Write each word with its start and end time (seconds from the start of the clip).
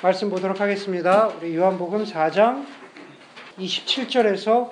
말씀 0.00 0.30
보도록 0.30 0.60
하겠습니다. 0.60 1.26
우리 1.26 1.56
요한복음 1.56 2.04
4장 2.04 2.64
27절에서 3.58 4.70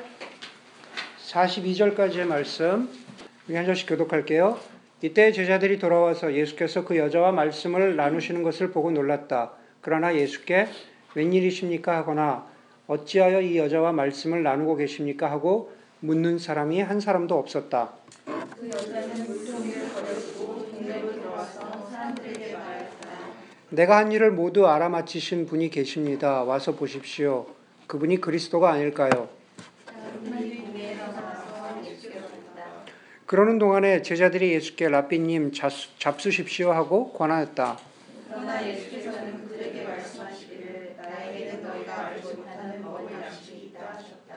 42절까지의 1.26 2.26
말씀 2.26 2.88
우리 3.48 3.56
한 3.56 3.66
절씩 3.66 3.88
교독할게요. 3.88 4.56
이때 5.02 5.32
제자들이 5.32 5.80
돌아와서 5.80 6.32
예수께서 6.32 6.84
그 6.84 6.96
여자와 6.96 7.32
말씀을 7.32 7.96
나누시는 7.96 8.44
것을 8.44 8.70
보고 8.70 8.92
놀랐다. 8.92 9.50
그러나 9.80 10.14
예수께 10.14 10.68
웬일이십니까 11.16 11.96
하거나 11.96 12.46
어찌하여 12.86 13.40
이 13.40 13.58
여자와 13.58 13.90
말씀을 13.90 14.44
나누고 14.44 14.76
계십니까 14.76 15.28
하고 15.28 15.72
묻는 15.98 16.38
사람이 16.38 16.80
한 16.82 17.00
사람도 17.00 17.36
없었다. 17.36 17.90
그 18.24 18.68
여자는 18.68 19.26
물동이를 19.26 19.88
버려두고 19.88 20.70
동네로 20.70 21.12
들어와서 21.14 21.88
사람들에게 21.90 22.52
말했다. 22.52 23.06
내가 23.70 23.96
한 23.96 24.12
일을 24.12 24.30
모두 24.30 24.68
알아맞히신 24.68 25.46
분이 25.46 25.70
계십니다. 25.70 26.44
와서 26.44 26.76
보십시오. 26.76 27.46
그분이 27.88 28.20
그리스도가 28.20 28.70
아닐까요? 28.70 29.28
그러는 33.26 33.58
동안에 33.58 34.02
제자들이 34.02 34.52
예수께 34.52 34.88
라삐님 34.88 35.50
잡수십시오 35.98 36.70
하고 36.70 37.12
권하였다. 37.12 37.78
그러나 38.28 38.68
예수께서는 38.68 39.48
그들에게 39.48 39.82
말씀하시기를 39.82 40.96
나에게는 40.96 41.62
너희가 41.64 42.06
알지 42.06 42.34
못하는 42.34 42.84
먹을 42.84 43.12
양식이 43.20 43.56
있다 43.66 43.94
하셨다. 43.94 44.36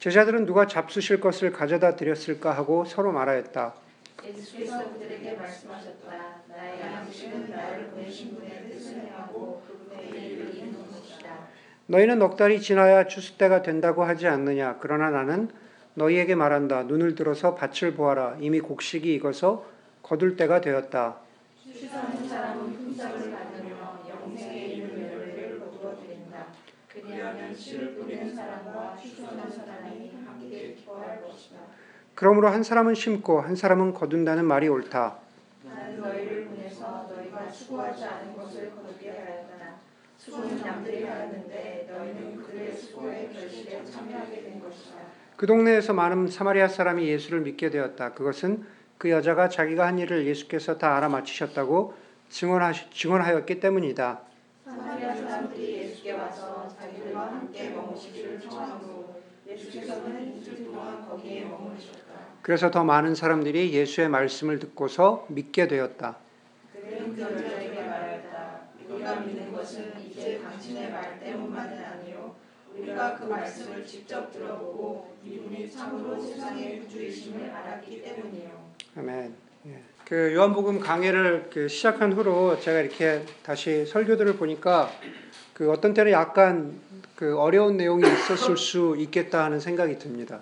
제자들은 0.00 0.46
누가 0.46 0.66
잡수실 0.66 1.20
것을 1.20 1.52
가져다 1.52 1.94
드렸을까 1.94 2.50
하고 2.50 2.84
서로 2.84 3.12
말하였다. 3.12 3.74
예수께서 4.26 4.92
그들에게 4.94 5.34
말씀하셨다. 5.34 6.42
나의 6.48 6.80
양식은 6.80 7.50
나를 7.50 7.90
보내신 7.90 8.34
분의 8.34 8.63
그분의 9.34 10.28
일을 10.30 10.46
것이다. 10.46 11.30
너희는 11.86 12.18
넉 12.18 12.36
달이 12.36 12.60
지나야 12.60 13.06
추수 13.06 13.36
때가 13.36 13.62
된다고 13.62 14.04
하지 14.04 14.26
않느냐? 14.26 14.78
그러나 14.80 15.10
나는 15.10 15.48
너희에게 15.94 16.34
말한다. 16.34 16.84
눈을 16.84 17.14
들어서 17.14 17.54
밭을 17.54 17.94
보아라. 17.94 18.36
이미 18.40 18.60
곡식이 18.60 19.14
익어서 19.14 19.66
거둘 20.02 20.36
때가 20.36 20.60
되었다. 20.60 21.16
그러므로 32.14 32.48
한 32.48 32.62
사람은 32.62 32.94
심고 32.94 33.40
한 33.40 33.56
사람은 33.56 33.92
거둔다는 33.92 34.44
말이 34.44 34.68
옳다. 34.68 35.18
나는 35.64 36.00
너희를 36.00 36.44
보내서 36.46 37.08
너희가 37.10 37.50
수고하지 37.50 38.04
않은 38.04 38.36
것을 38.36 38.72
거두게 38.74 39.10
하였다. 39.10 39.74
수고는 40.18 40.62
남들이 40.62 41.04
하였는데 41.04 41.88
너희는 41.90 42.36
그의 42.36 42.76
수고의 42.76 43.32
결실에 43.32 43.84
참여하게 43.84 44.42
된 44.42 44.60
것이다. 44.60 45.23
그 45.36 45.46
동네에서 45.46 45.92
많은 45.92 46.28
사마리아 46.28 46.68
사람이 46.68 47.06
예수를 47.08 47.40
믿게 47.40 47.70
되었다. 47.70 48.12
그것은 48.12 48.64
그 48.98 49.10
여자가 49.10 49.48
자기가 49.48 49.86
한 49.86 49.98
일을 49.98 50.26
예수께서 50.26 50.78
다 50.78 50.96
알아맞히셨다고 50.96 51.94
증언하시, 52.28 52.90
증언하였기 52.90 53.58
때문이다. 53.58 54.20
사마리아 54.64 55.14
사람들이 55.14 55.78
예수께 55.78 56.12
와서 56.12 56.68
자기들과 56.78 57.20
함께 57.20 57.70
머무시기를 57.70 58.40
청하고 58.40 59.22
예수께서는 59.46 60.36
이틀 60.36 60.64
동안 60.64 61.06
거기에 61.08 61.44
머무르셨다. 61.44 62.14
그래서 62.40 62.70
더 62.70 62.84
많은 62.84 63.14
사람들이 63.14 63.72
예수의 63.72 64.08
말씀을 64.08 64.58
듣고서 64.60 65.26
믿게 65.28 65.66
되었다. 65.66 66.16
그는 66.72 67.14
그 67.14 67.20
여자에게 67.22 67.82
말했다. 67.82 68.60
우리가 68.88 69.20
믿는 69.20 69.52
것은 69.52 69.92
이제 70.00 70.40
당신의 70.42 70.92
말 70.92 71.18
때문만은 71.20 71.84
아니요 71.84 72.03
우리가 72.84 73.16
그 73.16 73.24
말씀을 73.24 73.84
직접 73.86 74.30
들어보고 74.30 75.16
이분이 75.24 75.70
참으로 75.70 76.20
세상의 76.20 76.80
구주이심을 76.80 77.50
알았기 77.50 78.02
때문이요. 78.02 78.50
아멘. 78.98 79.34
예. 79.66 79.82
그 80.04 80.34
요한복음 80.34 80.80
강해를 80.80 81.48
그 81.52 81.66
시작한 81.66 82.12
후로 82.12 82.60
제가 82.60 82.80
이렇게 82.80 83.24
다시 83.42 83.86
설교들을 83.86 84.36
보니까 84.36 84.90
그 85.54 85.70
어떤 85.70 85.94
때는 85.94 86.12
약간 86.12 86.78
그 87.16 87.38
어려운 87.38 87.76
내용이 87.78 88.06
있었을 88.06 88.56
수 88.58 88.94
있겠다 88.98 89.44
하는 89.44 89.60
생각이 89.60 89.98
듭니다. 89.98 90.40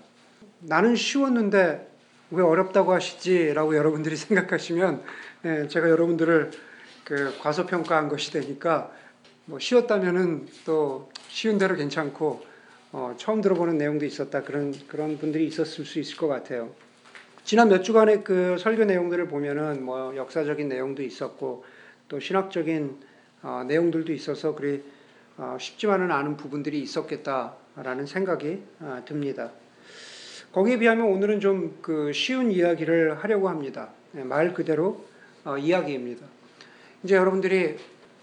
나는 0.58 0.96
쉬웠는데 0.96 1.88
왜 2.32 2.42
어렵다고 2.42 2.92
하시지라고 2.92 3.76
여러분들이 3.76 4.16
생각하시면 4.16 5.02
예, 5.44 5.68
제가 5.68 5.88
여러분들을 5.88 6.50
그 7.04 7.36
과소평가한 7.40 8.08
것이 8.08 8.32
되니까 8.32 8.90
뭐 9.44 9.58
쉬웠다면은 9.58 10.46
또 10.64 11.10
쉬운 11.28 11.58
대로 11.58 11.74
괜찮고 11.74 12.44
어, 12.92 13.14
처음 13.16 13.40
들어보는 13.40 13.78
내용도 13.78 14.04
있었다 14.04 14.42
그런 14.42 14.72
그런 14.86 15.18
분들이 15.18 15.46
있었을 15.46 15.84
수 15.84 15.98
있을 15.98 16.16
것 16.16 16.28
같아요. 16.28 16.74
지난 17.44 17.68
몇 17.68 17.82
주간의 17.82 18.22
그 18.22 18.56
설교 18.58 18.84
내용들을 18.84 19.26
보면은 19.28 19.84
뭐 19.84 20.14
역사적인 20.14 20.68
내용도 20.68 21.02
있었고 21.02 21.64
또 22.08 22.20
신학적인 22.20 22.98
어, 23.42 23.64
내용들도 23.66 24.12
있어서 24.12 24.54
그리 24.54 24.82
어, 25.36 25.56
쉽지만은 25.58 26.10
않은 26.10 26.36
부분들이 26.36 26.80
있었겠다라는 26.80 28.06
생각이 28.06 28.62
어, 28.80 29.02
듭니다. 29.06 29.50
거기에 30.52 30.78
비하면 30.78 31.06
오늘은 31.06 31.40
좀 31.40 31.78
그 31.82 32.12
쉬운 32.12 32.50
이야기를 32.52 33.22
하려고 33.22 33.48
합니다. 33.48 33.90
네, 34.12 34.22
말 34.22 34.54
그대로 34.54 35.04
어, 35.44 35.58
이야기입니다. 35.58 36.24
이제 37.02 37.16
여러분들이 37.16 37.76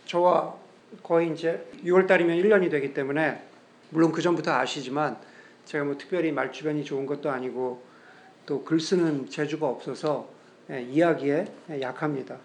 저와 0.06 0.59
거의 1.04 1.32
이제 1.32 1.68
6월 1.84 2.08
달이면 2.08 2.38
1년이 2.38 2.70
되기 2.72 2.94
때문에 2.94 3.42
물론 3.90 4.12
그 4.12 4.22
전부터 4.22 4.52
아시지만 4.52 5.18
제가 5.66 5.86
뭐 5.86 5.98
특별히 5.98 6.32
말 6.32 6.52
주변이 6.52 6.84
좋은 6.84 7.06
것도 7.06 7.30
아니고 7.30 7.84
또 8.46 8.64
글 8.64 8.80
쓰는 8.80 9.30
재주가 9.30 9.68
없어서 9.68 10.28
예, 10.72 10.82
이야기에 10.82 11.46
약합니다. 11.82 12.38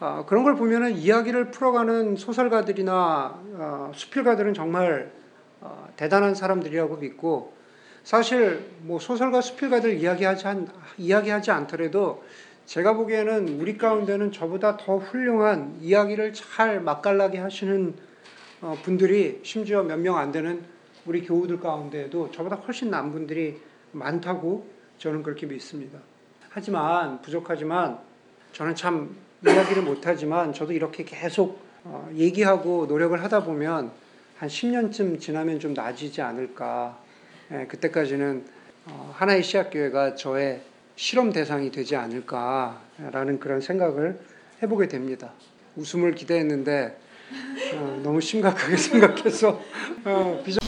아, 0.00 0.24
그런 0.26 0.42
걸 0.42 0.56
보면은 0.56 0.96
이야기를 0.96 1.52
풀어가는 1.52 2.16
소설가들이나 2.16 3.40
어, 3.54 3.92
수필가들은 3.94 4.54
정말 4.54 5.12
어, 5.60 5.88
대단한 5.96 6.34
사람들이라고 6.34 6.96
믿고 6.96 7.54
사실 8.02 8.64
뭐 8.80 8.98
소설가 8.98 9.40
수필가들 9.40 9.94
이야기하지, 9.94 10.46
않, 10.46 10.68
이야기하지 10.98 11.52
않더라도 11.52 12.24
제가 12.66 12.94
보기에는 12.94 13.60
우리 13.60 13.76
가운데는 13.76 14.32
저보다 14.32 14.76
더 14.76 14.96
훌륭한 14.96 15.76
이야기를 15.80 16.32
잘 16.32 16.80
맛깔나게 16.80 17.38
하시는 17.38 17.94
어, 18.62 18.76
분들이 18.82 19.40
심지어 19.42 19.82
몇 19.82 19.98
명 19.98 20.16
안 20.16 20.32
되는 20.32 20.64
우리 21.04 21.22
교우들 21.22 21.60
가운데에도 21.60 22.30
저보다 22.30 22.56
훨씬 22.56 22.90
난 22.90 23.12
분들이 23.12 23.60
많다고 23.92 24.66
저는 24.98 25.22
그렇게 25.22 25.46
믿습니다. 25.46 25.98
하지만 26.48 27.20
부족하지만 27.20 27.98
저는 28.52 28.74
참 28.74 29.14
이야기를 29.46 29.82
못하지만 29.82 30.52
저도 30.54 30.72
이렇게 30.72 31.04
계속 31.04 31.60
어, 31.84 32.08
얘기하고 32.14 32.86
노력을 32.86 33.22
하다 33.22 33.44
보면 33.44 33.90
한 34.38 34.48
10년쯤 34.48 35.20
지나면 35.20 35.60
좀 35.60 35.74
나아지지 35.74 36.22
않을까. 36.22 36.98
예, 37.52 37.66
그때까지는 37.66 38.46
어, 38.86 39.12
하나의 39.14 39.42
시학교회가 39.42 40.14
저의 40.14 40.62
실험 40.96 41.32
대상이 41.32 41.70
되지 41.70 41.96
않을까라는 41.96 43.40
그런 43.40 43.60
생각을 43.60 44.18
해보게 44.62 44.88
됩니다. 44.88 45.30
웃음을 45.76 46.14
기대했는데 46.14 46.96
어, 47.74 48.00
너무 48.02 48.20
심각하게 48.20 48.76
생각해서 48.86 49.60
어, 50.04 50.42
비장, 50.44 50.60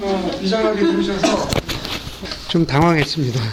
어, 0.00 0.30
비장하게 0.38 0.80
부르셔서 0.80 1.48
좀 2.48 2.64
당황했습니다. 2.64 3.40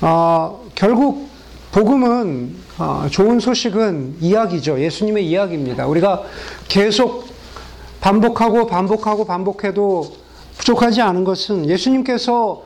어, 0.00 0.66
결국 0.74 1.28
복음은 1.72 2.56
어, 2.78 3.06
좋은 3.10 3.40
소식은 3.40 4.16
이야기죠. 4.20 4.80
예수님의 4.80 5.28
이야기입니다. 5.28 5.86
우리가 5.86 6.24
계속 6.68 7.28
반복하고 8.00 8.66
반복하고 8.66 9.26
반복해도 9.26 10.16
부족하지 10.56 11.02
않은 11.02 11.24
것은 11.24 11.68
예수님께서 11.68 12.65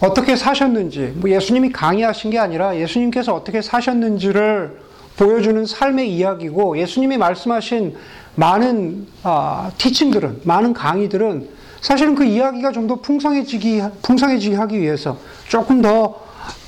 어떻게 0.00 0.34
사셨는지, 0.36 1.12
뭐 1.16 1.28
예수님이 1.30 1.72
강의하신 1.72 2.30
게 2.30 2.38
아니라 2.38 2.76
예수님께서 2.78 3.34
어떻게 3.34 3.60
사셨는지를 3.60 4.80
보여주는 5.16 5.66
삶의 5.66 6.10
이야기고 6.16 6.78
예수님이 6.78 7.18
말씀하신 7.18 7.96
많은 8.36 9.06
아, 9.22 9.70
티칭들은, 9.76 10.42
많은 10.44 10.72
강의들은 10.72 11.48
사실은 11.82 12.14
그 12.14 12.24
이야기가 12.24 12.72
좀 12.72 12.86
더 12.86 12.96
풍성해지기, 12.96 13.82
풍성해지게 14.02 14.56
하기 14.56 14.80
위해서 14.80 15.18
조금 15.48 15.82
더 15.82 16.22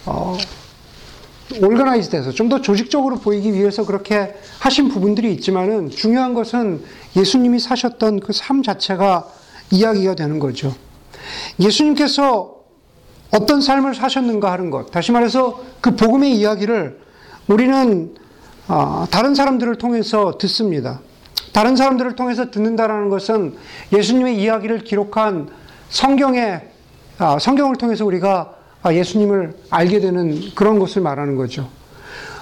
어, 0.04 0.36
올가나이즈 1.60 2.10
돼서 2.10 2.30
좀 2.32 2.48
더 2.48 2.60
조직적으로 2.60 3.16
보이기 3.16 3.52
위해서 3.54 3.86
그렇게 3.86 4.34
하신 4.58 4.88
부분들이 4.88 5.32
있지만은 5.34 5.88
중요한 5.90 6.34
것은 6.34 6.82
예수님이 7.16 7.58
사셨던 7.60 8.20
그 8.20 8.32
삶 8.32 8.62
자체가 8.62 9.26
이야기가 9.70 10.14
되는 10.16 10.38
거죠. 10.38 10.74
예수님께서 11.60 12.61
어떤 13.32 13.60
삶을 13.60 13.94
사셨는가 13.94 14.52
하는 14.52 14.70
것. 14.70 14.90
다시 14.90 15.10
말해서 15.10 15.60
그 15.80 15.96
복음의 15.96 16.36
이야기를 16.36 17.00
우리는 17.48 18.14
어, 18.68 19.06
다른 19.10 19.34
사람들을 19.34 19.76
통해서 19.76 20.36
듣습니다. 20.38 21.00
다른 21.52 21.76
사람들을 21.76 22.14
통해서 22.14 22.50
듣는다라는 22.50 23.08
것은 23.08 23.56
예수님의 23.92 24.40
이야기를 24.40 24.80
기록한 24.84 25.48
성경의 25.88 26.68
아, 27.18 27.38
성경을 27.38 27.76
통해서 27.76 28.04
우리가 28.04 28.54
아, 28.82 28.94
예수님을 28.94 29.54
알게 29.70 30.00
되는 30.00 30.40
그런 30.54 30.78
것을 30.78 31.02
말하는 31.02 31.36
거죠. 31.36 31.68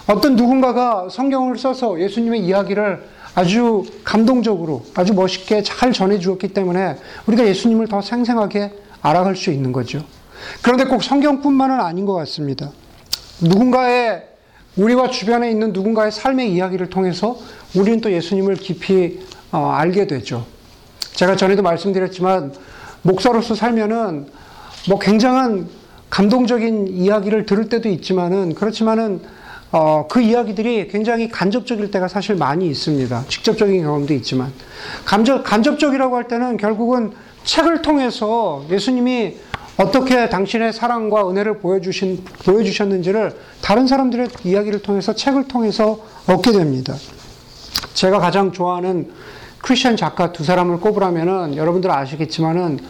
어떤 0.07 0.37
누군가가 0.37 1.09
성경을 1.11 1.59
써서 1.59 2.01
예수님의 2.01 2.41
이야기를 2.41 3.05
아주 3.35 3.85
감동적으로 4.05 4.85
아주 4.95 5.15
멋있게 5.15 5.63
잘 5.63 5.93
전해 5.93 6.19
주었기 6.19 6.49
때문에 6.49 6.97
우리가 7.27 7.47
예수님을 7.47 7.89
더 7.89 8.01
생생하게 8.01 8.73
알아갈 9.03 9.37
수 9.37 9.51
있는 9.51 9.73
거죠. 9.73 10.05
그런데 10.63 10.85
꼭 10.85 11.03
성경뿐만은 11.03 11.81
아닌 11.81 12.07
것 12.07 12.15
같습니다. 12.15 12.71
누군가의 13.41 14.25
우리와 14.77 15.11
주변에 15.11 15.51
있는 15.51 15.73
누군가의 15.73 16.13
삶의 16.13 16.53
이야기를 16.53 16.91
통해서 16.91 17.39
우리는 17.75 18.01
또 18.01 18.13
예수님을 18.13 18.57
깊이 18.57 19.21
어, 19.53 19.71
알게 19.71 20.07
되죠. 20.07 20.47
제가 21.13 21.37
전에도 21.37 21.63
말씀드렸지만 21.63 22.55
목사로서 23.03 23.55
살면은 23.55 24.27
뭐 24.89 24.99
굉장한 24.99 25.69
감동적인 26.09 26.89
이야기를 26.89 27.47
들을 27.47 27.69
때도 27.69 27.89
있지만은 27.89 28.55
그렇지만은 28.55 29.21
어, 29.73 30.07
그 30.09 30.21
이야기들이 30.21 30.89
굉장히 30.89 31.29
간접적일 31.29 31.91
때가 31.93 32.09
사실 32.09 32.35
많이 32.35 32.67
있습니다. 32.69 33.25
직접적인 33.29 33.83
경험도 33.83 34.15
있지만 34.15 34.53
간접 35.05 35.45
간접적이라고 35.45 36.17
할 36.17 36.27
때는 36.27 36.57
결국은 36.57 37.13
책을 37.45 37.83
통해서 37.83 38.65
예수님이 38.71 39.37
어떻게 39.81 40.29
당신의 40.29 40.75
사랑과 40.75 41.31
은혜를 41.31 41.59
보여주신, 41.59 42.23
보여주셨는지를 42.45 43.35
다른 43.63 43.87
사람들의 43.87 44.29
이야기를 44.45 44.83
통해서 44.83 45.15
책을 45.15 45.49
통해서 45.49 46.01
얻게 46.27 46.53
됩니다. 46.53 46.95
제가 47.95 48.19
가장 48.19 48.53
좋아하는 48.53 49.11
크리스천 49.63 49.97
작가 49.97 50.33
두 50.33 50.45
사람을 50.45 50.81
꼽으라면은 50.81 51.57
여러분들 51.57 51.91
아시겠지만은 51.91 52.81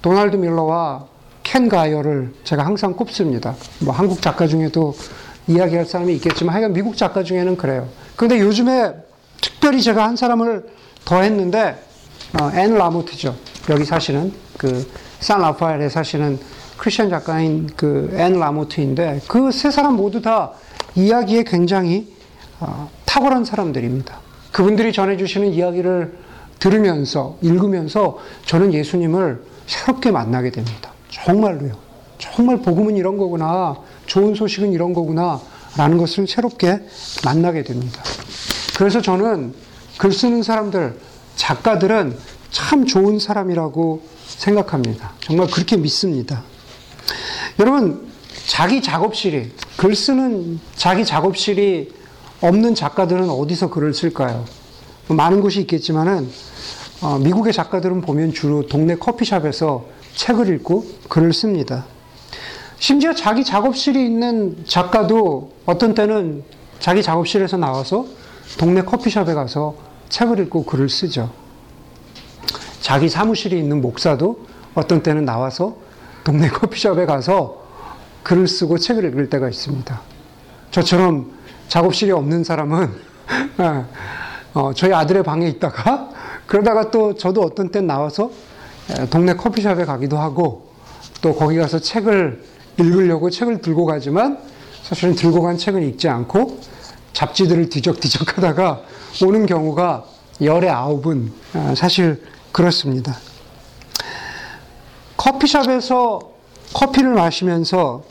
도널드 0.00 0.36
밀러와 0.36 1.06
켄 1.42 1.68
가이어를 1.68 2.32
제가 2.44 2.64
항상 2.64 2.94
꼽습니다. 2.94 3.54
뭐 3.80 3.92
한국 3.92 4.22
작가 4.22 4.46
중에도 4.46 4.94
이야기할 5.48 5.84
사람이 5.84 6.14
있겠지만 6.14 6.54
하여간 6.54 6.72
미국 6.72 6.96
작가 6.96 7.22
중에는 7.22 7.58
그래요. 7.58 7.88
그런데 8.16 8.40
요즘에 8.40 8.94
특별히 9.42 9.82
제가 9.82 10.02
한 10.04 10.16
사람을 10.16 10.66
더 11.04 11.20
했는데 11.20 11.76
어, 12.40 12.50
앤 12.54 12.74
라모트죠. 12.74 13.36
여기 13.68 13.84
사시는 13.84 14.32
그 14.56 14.86
산 15.20 15.40
라파엘에 15.40 15.88
사시는 15.88 16.38
크리스천 16.76 17.10
작가인 17.10 17.66
그 17.76 18.10
앤 18.14 18.38
라모트인데 18.38 19.22
그 19.28 19.50
세 19.50 19.70
사람 19.70 19.96
모두 19.96 20.22
다 20.22 20.52
이야기에 20.94 21.44
굉장히 21.44 22.12
어, 22.60 22.88
탁월한 23.04 23.44
사람들입니다. 23.44 24.20
그분들이 24.52 24.92
전해주시는 24.92 25.52
이야기를 25.52 26.18
들으면서 26.58 27.36
읽으면서 27.40 28.18
저는 28.46 28.72
예수님을 28.74 29.42
새롭게 29.66 30.10
만나게 30.10 30.50
됩니다. 30.50 30.90
정말로요. 31.10 31.72
정말 32.18 32.56
복음은 32.58 32.96
이런 32.96 33.16
거구나. 33.16 33.76
좋은 34.06 34.34
소식은 34.34 34.72
이런 34.72 34.92
거구나. 34.92 35.40
라는 35.76 35.98
것을 35.98 36.26
새롭게 36.26 36.80
만나게 37.24 37.62
됩니다. 37.62 38.02
그래서 38.76 39.00
저는 39.00 39.54
글 39.98 40.10
쓰는 40.10 40.42
사람들, 40.42 40.98
작가들은 41.36 42.16
참 42.50 42.86
좋은 42.86 43.18
사람이라고 43.20 44.02
생각합니다. 44.28 45.12
정말 45.20 45.48
그렇게 45.48 45.76
믿습니다. 45.76 46.42
여러분, 47.58 48.08
자기 48.46 48.82
작업실이, 48.82 49.50
글 49.76 49.94
쓰는 49.94 50.60
자기 50.76 51.04
작업실이 51.04 51.92
없는 52.40 52.74
작가들은 52.74 53.28
어디서 53.30 53.70
글을 53.70 53.94
쓸까요? 53.94 54.44
많은 55.08 55.40
곳이 55.40 55.60
있겠지만은, 55.60 56.30
어, 57.00 57.18
미국의 57.18 57.52
작가들은 57.52 58.00
보면 58.02 58.32
주로 58.32 58.66
동네 58.66 58.96
커피숍에서 58.96 59.86
책을 60.14 60.54
읽고 60.54 60.86
글을 61.08 61.32
씁니다. 61.32 61.86
심지어 62.78 63.12
자기 63.12 63.44
작업실이 63.44 64.04
있는 64.04 64.64
작가도 64.66 65.52
어떤 65.66 65.94
때는 65.94 66.44
자기 66.80 67.02
작업실에서 67.02 67.56
나와서 67.56 68.06
동네 68.56 68.82
커피숍에 68.82 69.34
가서 69.34 69.76
책을 70.08 70.38
읽고 70.40 70.64
글을 70.64 70.88
쓰죠. 70.88 71.30
자기 72.88 73.10
사무실이 73.10 73.58
있는 73.58 73.82
목사도 73.82 74.46
어떤 74.74 75.02
때는 75.02 75.26
나와서 75.26 75.76
동네 76.24 76.48
커피숍에 76.48 77.04
가서 77.04 77.62
글을 78.22 78.48
쓰고 78.48 78.78
책을 78.78 79.04
읽을 79.04 79.28
때가 79.28 79.46
있습니다. 79.50 80.00
저처럼 80.70 81.30
작업실이 81.68 82.12
없는 82.12 82.44
사람은 82.44 82.90
어, 84.54 84.72
저희 84.74 84.94
아들의 84.94 85.22
방에 85.22 85.46
있다가 85.48 86.08
그러다가 86.48 86.90
또 86.90 87.14
저도 87.14 87.42
어떤 87.42 87.70
때 87.70 87.82
나와서 87.82 88.30
동네 89.10 89.34
커피숍에 89.34 89.84
가기도 89.84 90.16
하고 90.16 90.72
또 91.20 91.34
거기 91.34 91.58
가서 91.58 91.78
책을 91.78 92.42
읽으려고 92.78 93.28
책을 93.28 93.60
들고 93.60 93.84
가지만 93.84 94.38
사실은 94.82 95.14
들고 95.14 95.42
간 95.42 95.58
책은 95.58 95.82
읽지 95.90 96.08
않고 96.08 96.58
잡지들을 97.12 97.68
뒤적뒤적 97.68 98.38
하다가 98.38 98.80
오는 99.26 99.44
경우가 99.44 100.06
열의 100.40 100.70
아홉은 100.70 101.32
아, 101.52 101.74
사실 101.76 102.22
그렇습니다. 102.58 103.16
커피숍에서 105.16 106.32
커피를 106.74 107.14
마시면서 107.14 108.02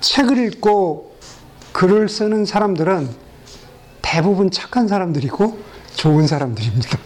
책을 0.00 0.36
읽고 0.36 1.16
글을 1.72 2.10
쓰는 2.10 2.44
사람들은 2.44 3.08
대부분 4.02 4.50
착한 4.50 4.88
사람들이고 4.88 5.58
좋은 5.94 6.26
사람들입니다. 6.26 6.98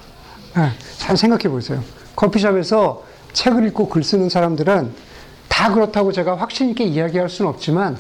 네, 0.57 0.73
잘 0.99 1.17
생각해 1.17 1.49
보세요. 1.49 1.85
커피숍에서 2.17 3.05
책을 3.33 3.65
읽고 3.69 3.89
글 3.89 4.03
쓰는 4.03 4.29
사람들은 4.29 4.93
다 5.47 5.73
그렇다고 5.73 6.11
제가 6.11 6.37
확신 6.37 6.71
있게 6.71 6.83
이야기할 6.83 7.29
수는 7.29 7.49
없지만 7.49 7.97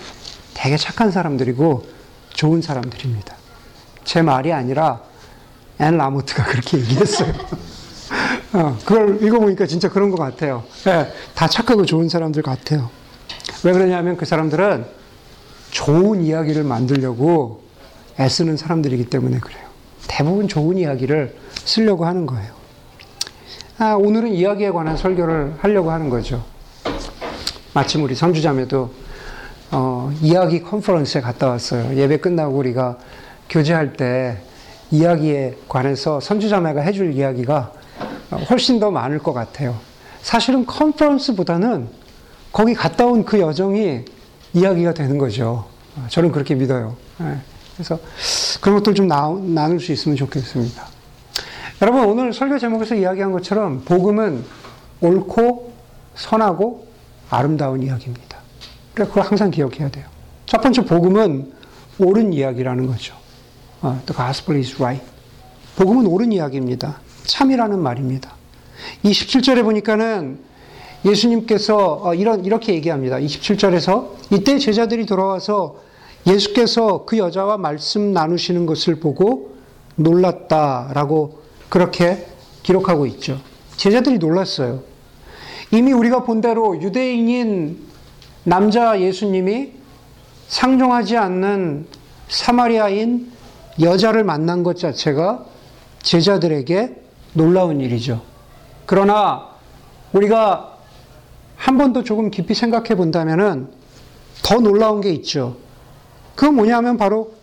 되게 0.54 0.76
착한 0.76 1.12
사람들이고 1.12 1.86
좋은 2.30 2.62
사람들입니다. 2.62 3.32
제 4.02 4.22
말이 4.22 4.52
아니라 4.52 5.02
앤 5.78 5.96
라모트가 5.96 6.42
그렇게 6.46 6.78
얘기했어요. 6.78 7.32
어, 8.52 8.76
그걸 8.84 9.22
읽어보니까 9.22 9.66
진짜 9.66 9.88
그런 9.88 10.10
것 10.10 10.19
같아요. 10.19 10.64
네, 10.84 11.10
다 11.34 11.48
착하고 11.48 11.84
좋은 11.84 12.08
사람들 12.08 12.43
같아요. 12.43 12.90
왜 13.64 13.72
그러냐면 13.72 14.16
그 14.16 14.25
사람들은 14.25 14.84
좋은 15.70 16.22
이야기를 16.22 16.64
만들려고 16.64 17.62
애쓰는 18.19 18.56
사람들이기 18.56 19.06
때문에 19.06 19.38
그래요. 19.40 19.66
대부분 20.08 20.48
좋은 20.48 20.78
이야기를 20.78 21.37
쓰려고 21.64 22.06
하는 22.06 22.26
거예요. 22.26 22.54
아, 23.78 23.94
오늘은 23.94 24.30
이야기에 24.32 24.70
관한 24.70 24.97
설교를 24.97 25.56
하려고 25.59 25.90
하는 25.90 26.09
거죠. 26.09 26.42
마침 27.75 28.04
우리 28.04 28.14
선주자매도 28.14 28.90
어, 29.73 30.12
이야기 30.23 30.62
컨퍼런스에 30.62 31.20
갔다 31.20 31.49
왔어요. 31.49 31.94
예배 31.97 32.18
끝나고 32.18 32.56
우리가 32.56 32.99
교제할 33.50 33.94
때 33.94 34.38
이야기에 34.90 35.56
관해서 35.68 36.20
선주자매가 36.20 36.80
해줄 36.80 37.12
이야기가 37.12 37.73
훨씬 38.30 38.80
더 38.80 38.90
많을 38.90 39.18
것 39.18 39.33
같아요. 39.33 39.78
사실은 40.23 40.66
컨퍼런스보다는 40.66 41.88
거기 42.52 42.75
갔다 42.75 43.06
온 43.06 43.25
그 43.25 43.38
여정이 43.40 44.04
이야기가 44.54 44.95
되는 44.95 45.18
거죠. 45.18 45.66
저는 46.09 46.33
그렇게 46.33 46.54
믿어요. 46.54 46.97
예. 47.21 47.37
그래서 47.75 47.99
그런 48.61 48.78
것들 48.78 48.95
좀 48.95 49.06
나, 49.06 49.28
나눌 49.42 49.78
수 49.80 49.92
있으면 49.92 50.16
좋겠습니다. 50.16 50.87
여러분 51.83 52.04
오늘 52.06 52.33
설교 52.33 52.59
제목에서 52.59 52.95
이야기한 52.95 53.33
것처럼 53.33 53.83
복음은 53.85 54.45
옳고 55.02 55.73
선하고 56.14 56.87
아름다운 57.28 57.83
이야기입니다. 57.83 58.38
그래 58.95 59.06
그걸 59.06 59.25
항상 59.25 59.50
기억해야 59.50 59.90
돼요. 59.90 60.06
첫 60.47 60.62
번째 60.62 60.85
복음은 60.87 61.52
옳은 61.99 62.33
이야기라는 62.33 62.87
거죠. 62.87 63.14
어, 63.83 64.00
the 64.06 64.16
gospel 64.16 64.59
is 64.59 64.75
right. 64.80 65.04
복음은 65.76 66.06
옳은 66.06 66.33
이야기입니다. 66.33 66.97
참이라는 67.26 67.78
말입니다. 67.78 68.33
27절에 69.04 69.62
보니까는 69.62 70.38
예수님께서 71.04 72.00
어, 72.02 72.14
이런 72.14 72.45
이렇게 72.45 72.75
얘기합니다. 72.75 73.16
27절에서 73.18 74.11
이때 74.33 74.59
제자들이 74.59 75.06
돌아와서 75.06 75.76
예수께서 76.26 77.04
그 77.04 77.18
여자와 77.18 77.59
말씀 77.59 78.12
나누시는 78.12 78.66
것을 78.66 78.99
보고 78.99 79.56
놀랐다라고 79.97 81.42
그렇게 81.68 82.26
기록하고 82.62 83.06
있죠. 83.06 83.40
제자들이 83.76 84.18
놀랐어요. 84.18 84.83
이미 85.71 85.92
우리가 85.92 86.25
본 86.25 86.40
대로 86.40 86.80
유대인인 86.80 87.87
남자 88.45 89.00
예수님이 89.00 89.73
상종하지 90.49 91.16
않는 91.16 91.87
사마리아인 92.28 93.33
여자를 93.80 94.25
만난 94.25 94.62
것 94.62 94.78
자체가 94.78 95.45
제자들에게 96.02 97.05
놀라운 97.37 97.81
일이죠. 97.81 98.23
그러나 98.87 99.49
우리가 100.12 100.73
한 101.57 101.78
번 101.78 101.93
더 101.93 102.02
조금 102.02 102.31
깊이 102.31 102.55
생각해 102.55 102.95
본다면더 102.95 104.61
놀라운 104.62 105.00
게 105.00 105.11
있죠. 105.14 105.57
그건 106.35 106.55
뭐냐면 106.55 106.97
바로 106.97 107.35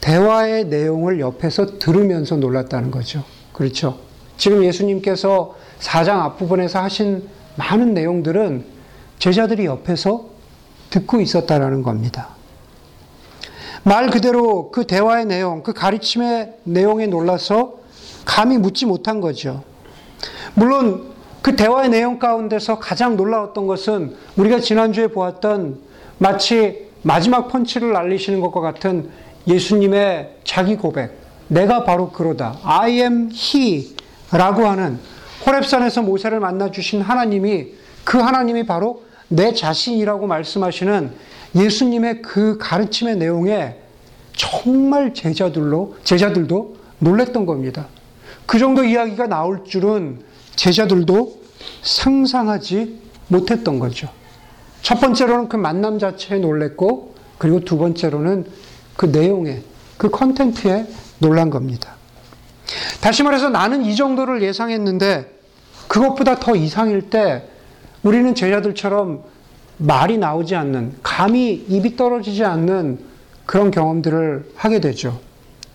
대화의 0.00 0.66
내용을 0.66 1.20
옆에서 1.20 1.78
들으면서 1.78 2.36
놀랐다는 2.36 2.90
거죠. 2.90 3.24
그렇죠. 3.52 3.98
지금 4.36 4.62
예수님께서 4.64 5.54
4장 5.80 6.20
앞부분에서 6.20 6.80
하신 6.82 7.28
많은 7.56 7.94
내용들은 7.94 8.64
제자들이 9.18 9.64
옆에서 9.66 10.26
듣고 10.90 11.20
있었다라는 11.20 11.82
겁니다. 11.82 12.28
말 13.82 14.10
그대로 14.10 14.70
그 14.70 14.86
대화의 14.86 15.26
내용, 15.26 15.62
그 15.62 15.72
가르침의 15.72 16.54
내용에 16.64 17.06
놀라서 17.06 17.74
감히 18.26 18.58
묻지 18.58 18.84
못한 18.84 19.22
거죠. 19.22 19.64
물론 20.52 21.14
그 21.40 21.56
대화의 21.56 21.88
내용 21.88 22.18
가운데서 22.18 22.78
가장 22.78 23.16
놀라웠던 23.16 23.66
것은 23.66 24.16
우리가 24.36 24.60
지난주에 24.60 25.06
보았던 25.06 25.78
마치 26.18 26.88
마지막 27.02 27.48
펀치를 27.48 27.92
날리시는 27.92 28.40
것과 28.40 28.60
같은 28.60 29.08
예수님의 29.46 30.38
자기 30.44 30.76
고백. 30.76 31.16
내가 31.48 31.84
바로 31.84 32.10
그로다. 32.10 32.58
I 32.64 32.98
am 33.00 33.30
he 33.32 33.94
라고 34.32 34.66
하는 34.66 34.98
호랩산에서 35.44 36.02
모세를 36.02 36.40
만나 36.40 36.70
주신 36.72 37.00
하나님이 37.00 37.68
그 38.04 38.18
하나님이 38.18 38.66
바로 38.66 39.04
내 39.28 39.52
자신이라고 39.52 40.26
말씀하시는 40.26 41.12
예수님의 41.54 42.22
그 42.22 42.58
가르침의 42.58 43.16
내용에 43.16 43.76
정말 44.34 45.14
제자들로 45.14 45.96
제자들도 46.02 46.76
놀랬던 46.98 47.46
겁니다. 47.46 47.86
그 48.46 48.58
정도 48.58 48.84
이야기가 48.84 49.26
나올 49.26 49.64
줄은 49.64 50.20
제자들도 50.54 51.42
상상하지 51.82 53.00
못했던 53.28 53.78
거죠. 53.78 54.08
첫 54.82 55.00
번째로는 55.00 55.48
그 55.48 55.56
만남 55.56 55.98
자체에 55.98 56.38
놀랬고, 56.38 57.14
그리고 57.38 57.60
두 57.60 57.76
번째로는 57.76 58.46
그 58.96 59.06
내용에, 59.06 59.62
그 59.98 60.10
컨텐츠에 60.10 60.86
놀란 61.18 61.50
겁니다. 61.50 61.94
다시 63.00 63.22
말해서 63.22 63.48
나는 63.48 63.84
이 63.84 63.96
정도를 63.96 64.42
예상했는데, 64.42 65.32
그것보다 65.88 66.38
더 66.38 66.54
이상일 66.54 67.10
때, 67.10 67.48
우리는 68.02 68.34
제자들처럼 68.34 69.24
말이 69.78 70.18
나오지 70.18 70.54
않는, 70.54 70.98
감히 71.02 71.52
입이 71.68 71.96
떨어지지 71.96 72.44
않는 72.44 73.00
그런 73.44 73.70
경험들을 73.70 74.52
하게 74.54 74.80
되죠. 74.80 75.20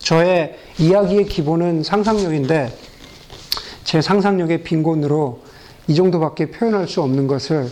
저의 0.02 0.58
이야기의 0.80 1.26
기본은 1.26 1.84
상상력인데, 1.84 2.76
제 3.84 4.02
상상력의 4.02 4.64
빈곤으로 4.64 5.42
이 5.88 5.96
정도밖에 5.96 6.52
표현할 6.52 6.88
수 6.88 7.02
없는 7.02 7.28
것을 7.28 7.72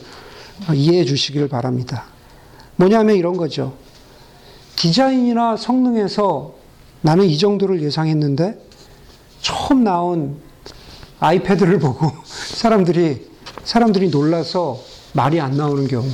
이해해 0.74 1.06
주시길 1.06 1.48
바랍니다. 1.48 2.06
뭐냐면 2.76 3.16
이런 3.16 3.38
거죠. 3.38 3.74
디자인이나 4.76 5.58
성능에서 5.58 6.56
나는 7.02 7.26
이 7.26 7.38
정도를 7.38 7.82
예상했는데 7.82 8.60
처음 9.42 9.84
나온 9.84 10.38
아이패드를 11.20 11.80
보고 11.80 12.12
사람들이 12.26 13.30
사람들이 13.64 14.10
놀라서 14.10 14.80
말이 15.14 15.40
안 15.40 15.58
나오는 15.58 15.88
경우. 15.88 16.08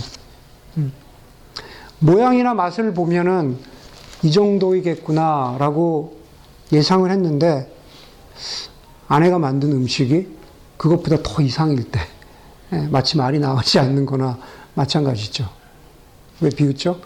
음. 0.78 0.92
모양이나 2.00 2.54
맛을 2.54 2.94
보면은 2.94 3.58
이 4.24 4.32
정도이겠구나라고 4.32 6.18
예상을 6.72 7.10
했는데 7.10 7.72
아내가 9.08 9.40
만든 9.40 9.72
음식이 9.72 10.28
그것보다 10.78 11.18
더 11.24 11.42
이상일 11.42 11.92
때 11.92 12.00
예, 12.74 12.78
마치 12.90 13.18
말이 13.18 13.40
나오지 13.40 13.80
않는 13.80 14.06
거나 14.06 14.38
마찬가지죠. 14.74 15.48
왜 16.42 16.50
비웃죠? 16.50 17.00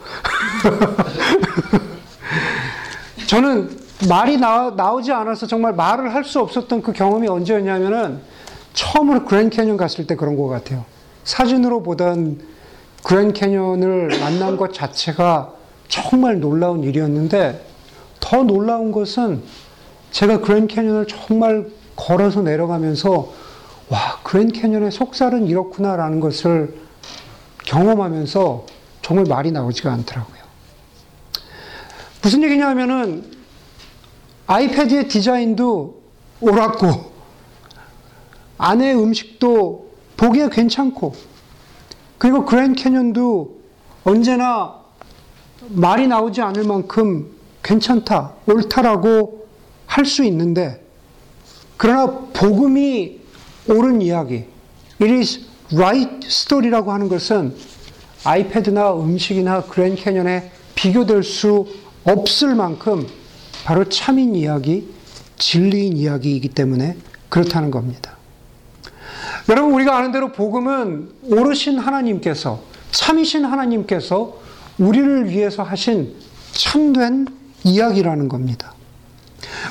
저는 3.28 3.78
말이 4.08 4.38
나, 4.38 4.72
나오지 4.72 5.12
않아서 5.12 5.46
정말 5.46 5.74
말을 5.74 6.14
할 6.14 6.24
수 6.24 6.40
없었던 6.40 6.82
그 6.82 6.94
경험이 6.94 7.28
언제였냐면은 7.28 8.22
처음으로 8.74 9.26
그랜 9.26 9.50
캐년 9.50 9.78
갔을 9.78 10.08
때 10.08 10.16
그런 10.16 10.38
것 10.38 10.48
같아요. 10.48 10.86
사진으로 11.26 11.84
보던 11.84 12.40
그랜 13.04 13.34
캐년을 13.34 14.20
만난 14.20 14.58
것 14.58 14.74
자체가 14.74 15.54
정말 15.90 16.40
놀라운 16.40 16.84
일이었는데 16.84 17.66
더 18.22 18.44
놀라운 18.44 18.92
것은 18.92 19.44
제가 20.12 20.40
그랜 20.40 20.68
캐년을 20.68 21.08
정말 21.08 21.68
걸어서 21.96 22.42
내려가면서 22.42 23.34
와, 23.90 24.20
그랜 24.24 24.50
캐년의 24.50 24.92
속살은 24.92 25.48
이렇구나라는 25.48 26.20
것을 26.20 26.76
경험하면서 27.66 28.66
정말 29.02 29.26
말이 29.28 29.52
나오지가 29.52 29.92
않더라고요. 29.92 30.40
무슨 32.22 32.44
얘기냐 32.44 32.68
하면은 32.70 33.24
아이패드의 34.46 35.08
디자인도 35.08 36.02
옳았고, 36.42 37.12
안에 38.58 38.94
음식도 38.94 39.90
보기에 40.18 40.50
괜찮고, 40.50 41.16
그리고 42.18 42.46
그랜 42.46 42.76
캐년도 42.76 43.60
언제나 44.04 44.79
말이 45.68 46.08
나오지 46.08 46.42
않을 46.42 46.64
만큼 46.64 47.32
괜찮다, 47.64 48.34
옳다라고 48.48 49.48
할 49.86 50.06
수 50.06 50.24
있는데, 50.24 50.84
그러나 51.78 52.08
복음이 52.34 53.20
옳은 53.68 54.02
이야기, 54.02 54.46
it 55.02 55.14
is 55.14 55.42
right 55.74 56.26
story라고 56.26 56.92
하는 56.92 57.10
것은 57.10 57.56
아이패드나 58.24 58.94
음식이나 58.96 59.64
그랜 59.64 59.96
캐년에 59.96 60.52
비교될 60.76 61.24
수 61.24 61.68
없을 62.04 62.56
만큼 62.56 63.08
바로 63.66 63.88
참인 63.90 64.36
이야기, 64.36 64.88
진리인 65.38 65.98
이야기이기 65.98 66.50
때문에 66.50 66.98
그렇다는 67.30 67.72
겁니다. 67.72 68.18
여러분, 69.48 69.74
우리가 69.74 69.98
아는 69.98 70.12
대로 70.12 70.32
복음은 70.32 71.12
오르신 71.24 71.80
하나님께서, 71.80 72.62
참이신 72.92 73.46
하나님께서 73.46 74.38
우리를 74.80 75.30
위해서 75.30 75.64
하신 75.64 76.16
참된 76.52 77.28
이야기라는 77.64 78.30
겁니다. 78.30 78.74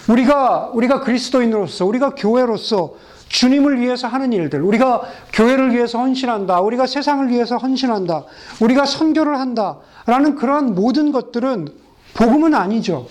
우리가, 0.09 0.71
우리가 0.75 1.01
그리스도인으로서, 1.01 1.87
우리가 1.87 2.15
교회로서 2.15 2.95
주님을 3.29 3.81
위해서 3.81 4.09
하는 4.09 4.33
일들, 4.33 4.63
우리가 4.63 5.03
교회를 5.33 5.75
위해서 5.75 5.99
헌신한다, 5.99 6.61
우리가 6.61 6.87
세상을 6.87 7.29
위해서 7.29 7.57
헌신한다, 7.57 8.25
우리가 8.61 8.87
선교를 8.87 9.39
한다, 9.39 9.79
라는 10.07 10.35
그러한 10.37 10.75
모든 10.75 11.13
것들은 11.13 11.69
복음은 12.15 12.55
아니죠. 12.55 13.09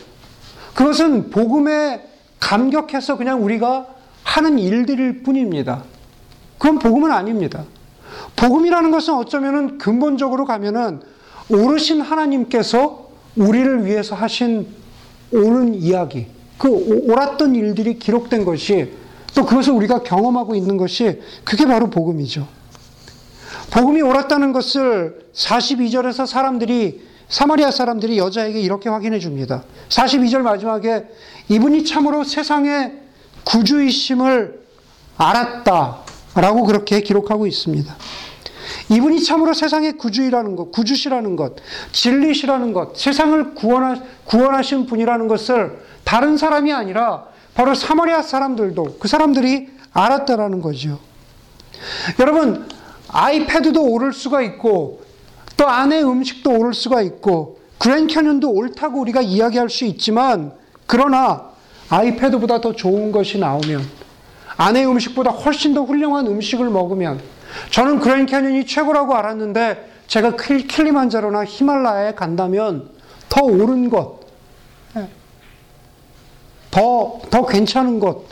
그것은 0.73 1.29
복음에 1.29 2.07
감격해서 2.39 3.17
그냥 3.17 3.43
우리가 3.43 3.87
하는 4.23 4.59
일들일 4.59 5.23
뿐입니다. 5.23 5.83
그건 6.57 6.79
복음은 6.79 7.11
아닙니다. 7.11 7.63
복음이라는 8.35 8.91
것은 8.91 9.13
어쩌면은 9.13 9.77
근본적으로 9.77 10.45
가면은 10.45 11.01
오르신 11.49 12.01
하나님께서 12.01 13.09
우리를 13.35 13.85
위해서 13.85 14.15
하신 14.15 14.67
옳은 15.31 15.75
이야기, 15.75 16.27
그 16.57 16.69
옳았던 16.69 17.55
일들이 17.55 17.99
기록된 17.99 18.45
것이 18.45 18.91
또 19.35 19.45
그것을 19.45 19.73
우리가 19.73 20.03
경험하고 20.03 20.55
있는 20.55 20.77
것이 20.77 21.21
그게 21.43 21.65
바로 21.65 21.89
복음이죠. 21.89 22.47
복음이 23.71 24.01
옳았다는 24.01 24.53
것을 24.53 25.27
42절에서 25.33 26.25
사람들이 26.25 27.05
사마리아 27.29 27.71
사람들이 27.71 28.17
여자에게 28.17 28.59
이렇게 28.59 28.89
확인해 28.89 29.19
줍니다. 29.19 29.63
42절 29.89 30.39
마지막에 30.39 31.05
이분이 31.49 31.85
참으로 31.85 32.23
세상의 32.23 32.93
구주이심을 33.43 34.61
알았다라고 35.17 36.63
그렇게 36.65 37.01
기록하고 37.01 37.45
있습니다. 37.45 37.95
이분이 38.89 39.23
참으로 39.23 39.53
세상의 39.53 39.93
구주이라는 39.93 40.55
것, 40.55 40.71
구주시라는 40.71 41.35
것, 41.35 41.55
진리시라는 41.91 42.73
것, 42.73 42.97
세상을 42.97 43.53
구원하, 43.53 44.01
구원하신 44.25 44.85
분이라는 44.85 45.27
것을 45.27 45.79
다른 46.03 46.37
사람이 46.37 46.71
아니라 46.71 47.25
바로 47.53 47.75
사마리아 47.75 48.21
사람들도 48.21 48.97
그 48.99 49.07
사람들이 49.07 49.69
알았다라는 49.91 50.61
거죠. 50.61 50.99
여러분, 52.19 52.67
아이패드도 53.09 53.83
오를 53.83 54.13
수가 54.13 54.41
있고 54.41 55.01
또 55.57 55.67
안에 55.67 56.01
음식도 56.03 56.51
오를 56.51 56.73
수가 56.73 57.01
있고 57.01 57.59
그랜 57.77 58.07
캐년도 58.07 58.49
옳다고 58.49 59.01
우리가 59.01 59.21
이야기할 59.21 59.69
수 59.69 59.85
있지만 59.85 60.51
그러나 60.85 61.51
아이패드보다 61.89 62.61
더 62.61 62.73
좋은 62.73 63.11
것이 63.11 63.37
나오면 63.37 63.81
안에 64.57 64.85
음식보다 64.85 65.31
훨씬 65.31 65.73
더 65.73 65.83
훌륭한 65.83 66.27
음식을 66.27 66.69
먹으면 66.69 67.21
저는 67.71 67.99
그랜 67.99 68.25
캐년이 68.25 68.65
최고라고 68.65 69.15
알았는데 69.15 69.91
제가 70.07 70.35
킬리만자로나 70.35 71.45
히말라야에 71.45 72.13
간다면 72.15 72.89
더 73.29 73.43
옳은 73.43 73.89
것, 73.89 74.19
더, 76.71 77.19
더 77.29 77.45
괜찮은 77.45 77.99
것, 77.99 78.23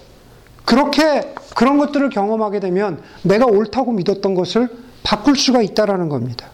그렇게 0.63 1.33
그런 1.55 1.77
것들을 1.77 2.09
경험하게 2.09 2.59
되면 2.59 3.01
내가 3.23 3.45
옳다고 3.45 3.91
믿었던 3.91 4.35
것을 4.35 4.69
바꿀 5.03 5.35
수가 5.35 5.61
있다라는 5.61 6.09
겁니다. 6.09 6.47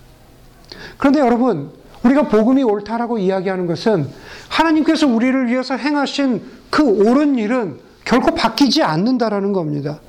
그런데 0.98 1.20
여러분, 1.20 1.72
우리가 2.04 2.24
복음이 2.24 2.64
옳다라고 2.64 3.18
이야기하는 3.18 3.68
것은 3.68 4.08
하나님께서 4.50 5.08
우리를 5.08 5.48
위해서 5.48 5.76
행하신 5.76 6.42
그 6.70 6.84
옳은 6.84 7.36
일은 7.36 7.80
결코 8.06 8.34
바뀌지 8.34 8.84
않는다라는 8.84 9.54
겁니다. 9.54 10.00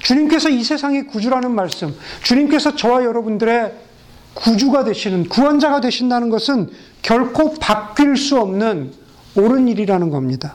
주님께서 0.00 0.48
이 0.48 0.62
세상의 0.62 1.06
구주라는 1.06 1.50
말씀, 1.50 1.94
주님께서 2.22 2.76
저와 2.76 3.04
여러분들의 3.04 3.72
구주가 4.34 4.84
되시는, 4.84 5.28
구원자가 5.28 5.80
되신다는 5.80 6.30
것은 6.30 6.70
결코 7.02 7.54
바뀔 7.54 8.16
수 8.16 8.38
없는 8.38 8.92
옳은 9.36 9.68
일이라는 9.68 10.10
겁니다. 10.10 10.54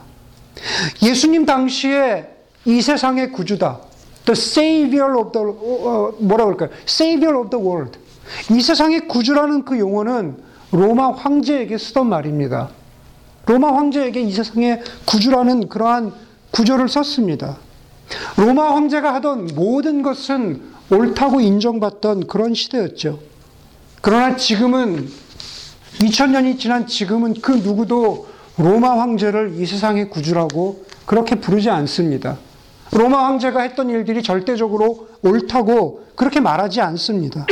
예수님 1.02 1.46
당시에 1.46 2.28
이 2.64 2.82
세상의 2.82 3.32
구주다. 3.32 3.80
The 4.24 4.36
Savior 4.36 5.18
of 5.18 5.32
the, 5.32 5.46
어, 5.48 6.14
뭐라 6.18 6.44
그럴까요? 6.44 6.70
Savior 6.86 7.38
of 7.38 7.50
the 7.50 7.64
world. 7.64 7.98
이 8.50 8.60
세상의 8.60 9.08
구주라는 9.08 9.64
그 9.64 9.78
용어는 9.78 10.36
로마 10.72 11.12
황제에게 11.12 11.78
쓰던 11.78 12.08
말입니다. 12.08 12.70
로마 13.46 13.74
황제에게 13.74 14.20
이 14.20 14.32
세상의 14.32 14.82
구주라는 15.06 15.68
그러한 15.68 16.12
구조를 16.50 16.88
썼습니다. 16.88 17.56
로마 18.36 18.74
황제가 18.74 19.14
하던 19.14 19.50
모든 19.54 20.02
것은 20.02 20.62
옳다고 20.90 21.40
인정받던 21.40 22.26
그런 22.26 22.54
시대였죠. 22.54 23.18
그러나 24.00 24.36
지금은 24.36 25.08
2000년이 25.98 26.58
지난 26.58 26.86
지금은 26.86 27.34
그 27.42 27.52
누구도 27.52 28.28
로마 28.56 28.98
황제를 29.00 29.54
이 29.58 29.66
세상의 29.66 30.10
구주라고 30.10 30.84
그렇게 31.06 31.36
부르지 31.36 31.70
않습니다. 31.70 32.38
로마 32.92 33.26
황제가 33.26 33.60
했던 33.62 33.90
일들이 33.90 34.22
절대적으로 34.22 35.07
옳다고 35.22 36.06
그렇게 36.14 36.40
말하지 36.40 36.80
않습니다. 36.80 37.46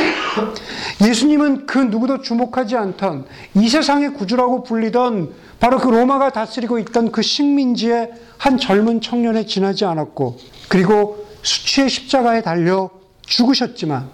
예수님은 1.06 1.66
그 1.66 1.78
누구도 1.78 2.20
주목하지 2.20 2.76
않던 2.76 3.26
이 3.54 3.68
세상의 3.68 4.14
구주라고 4.14 4.64
불리던 4.64 5.32
바로 5.60 5.78
그 5.78 5.88
로마가 5.88 6.30
다스리고 6.30 6.78
있던 6.80 7.12
그 7.12 7.22
식민지의 7.22 8.10
한 8.38 8.58
젊은 8.58 9.00
청년에 9.00 9.46
지나지 9.46 9.84
않았고 9.84 10.36
그리고 10.68 11.26
수치의 11.42 11.88
십자가에 11.88 12.42
달려 12.42 12.90
죽으셨지만 13.22 14.08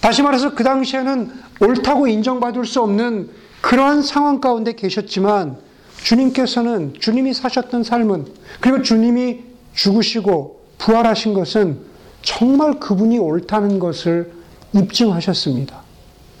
다시 0.00 0.22
말해서 0.22 0.54
그 0.54 0.64
당시에는 0.64 1.32
옳다고 1.60 2.06
인정받을 2.06 2.64
수 2.64 2.80
없는 2.80 3.30
그러한 3.60 4.02
상황 4.02 4.40
가운데 4.40 4.74
계셨지만 4.74 5.56
주님께서는 6.02 6.94
주님이 7.00 7.34
사셨던 7.34 7.82
삶은 7.82 8.26
그리고 8.60 8.82
주님이 8.82 9.40
죽으시고 9.74 10.60
부활하신 10.78 11.34
것은 11.34 11.80
정말 12.26 12.80
그분이 12.80 13.20
옳다는 13.20 13.78
것을 13.78 14.32
입증하셨습니다. 14.72 15.80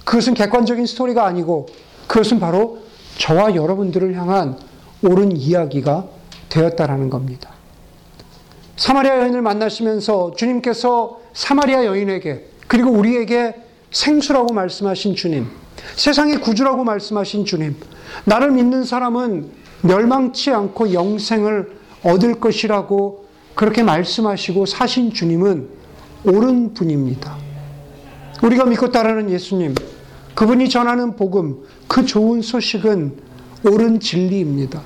그것은 0.04 0.34
객관적인 0.34 0.84
스토리가 0.84 1.24
아니고 1.24 1.68
그것은 2.08 2.40
바로 2.40 2.80
저와 3.18 3.54
여러분들을 3.54 4.14
향한 4.16 4.58
옳은 5.02 5.36
이야기가 5.36 6.04
되었다라는 6.48 7.08
겁니다. 7.08 7.50
사마리아 8.76 9.20
여인을 9.20 9.42
만나시면서 9.42 10.34
주님께서 10.36 11.20
사마리아 11.32 11.84
여인에게 11.84 12.48
그리고 12.66 12.90
우리에게 12.90 13.54
생수라고 13.92 14.52
말씀하신 14.52 15.14
주님, 15.14 15.46
세상의 15.94 16.40
구주라고 16.40 16.82
말씀하신 16.82 17.44
주님, 17.44 17.76
나를 18.24 18.50
믿는 18.50 18.84
사람은 18.84 19.50
멸망치 19.82 20.50
않고 20.50 20.92
영생을 20.92 21.78
얻을 22.02 22.40
것이라고 22.40 23.25
그렇게 23.56 23.82
말씀하시고 23.82 24.66
사신 24.66 25.12
주님은 25.12 25.68
옳은 26.24 26.74
분입니다. 26.74 27.36
우리가 28.42 28.66
믿고 28.66 28.90
따르는 28.90 29.30
예수님, 29.30 29.74
그분이 30.34 30.68
전하는 30.68 31.16
복음, 31.16 31.64
그 31.88 32.04
좋은 32.04 32.42
소식은 32.42 33.16
옳은 33.64 34.00
진리입니다. 34.00 34.82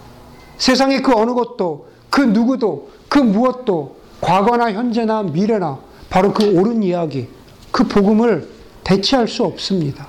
세상의 0.57 1.03
그 1.03 1.13
어느 1.13 1.33
것도, 1.33 1.89
그 2.11 2.21
누구도, 2.21 2.91
그 3.09 3.19
무엇도, 3.19 3.97
과거나 4.21 4.73
현재나 4.73 5.25
미래나 5.25 5.81
바로 6.09 6.33
그 6.33 6.57
옳은 6.57 6.85
이야기, 6.85 7.27
그 7.73 7.89
복음을 7.89 8.49
대체할 8.85 9.27
수 9.27 9.43
없습니다. 9.45 10.07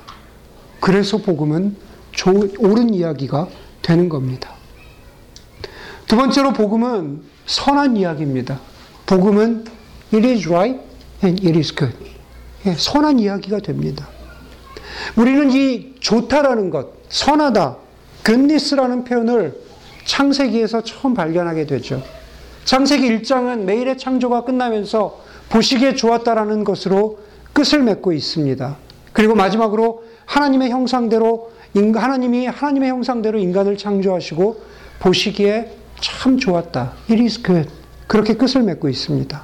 그래서 0.79 1.17
복음은 1.17 1.75
옳은 2.59 2.93
이야기가 2.93 3.47
되는 3.81 4.07
겁니다. 4.07 4.61
두 6.12 6.17
번째로 6.17 6.52
복음은 6.52 7.21
선한 7.45 7.95
이야기입니다. 7.95 8.60
복음은 9.06 9.63
it 10.13 10.28
is 10.28 10.45
right 10.50 10.78
and 11.24 11.47
it 11.47 11.58
is 11.58 11.74
good. 11.74 11.95
예, 12.65 12.74
선한 12.74 13.17
이야기가 13.17 13.60
됩니다. 13.60 14.10
우리는 15.15 15.50
이 15.52 15.95
좋다라는 16.02 16.69
것, 16.69 16.89
선하다, 17.08 17.78
goodness라는 18.26 19.06
표현을 19.06 19.58
창세기에서 20.04 20.84
처음 20.84 21.13
발견하게 21.13 21.65
되죠. 21.65 22.04
창세기 22.65 23.08
1장은 23.19 23.60
매일의 23.60 23.97
창조가 23.97 24.43
끝나면서 24.43 25.17
보시기에 25.47 25.95
좋았다라는 25.95 26.65
것으로 26.65 27.19
끝을 27.54 27.84
맺고 27.84 28.12
있습니다. 28.12 28.76
그리고 29.13 29.34
마지막으로 29.34 30.04
하나님의 30.26 30.71
형상대로 30.71 31.54
하나님이 31.74 32.47
하나님의 32.47 32.89
형상대로 32.89 33.39
인간을 33.39 33.78
창조하시고 33.78 34.62
보시기에 35.00 35.80
참 36.01 36.37
좋았다. 36.37 36.93
It 37.09 37.21
is 37.21 37.41
good. 37.41 37.69
그렇게 38.07 38.33
끝을 38.33 38.63
맺고 38.63 38.89
있습니다. 38.89 39.43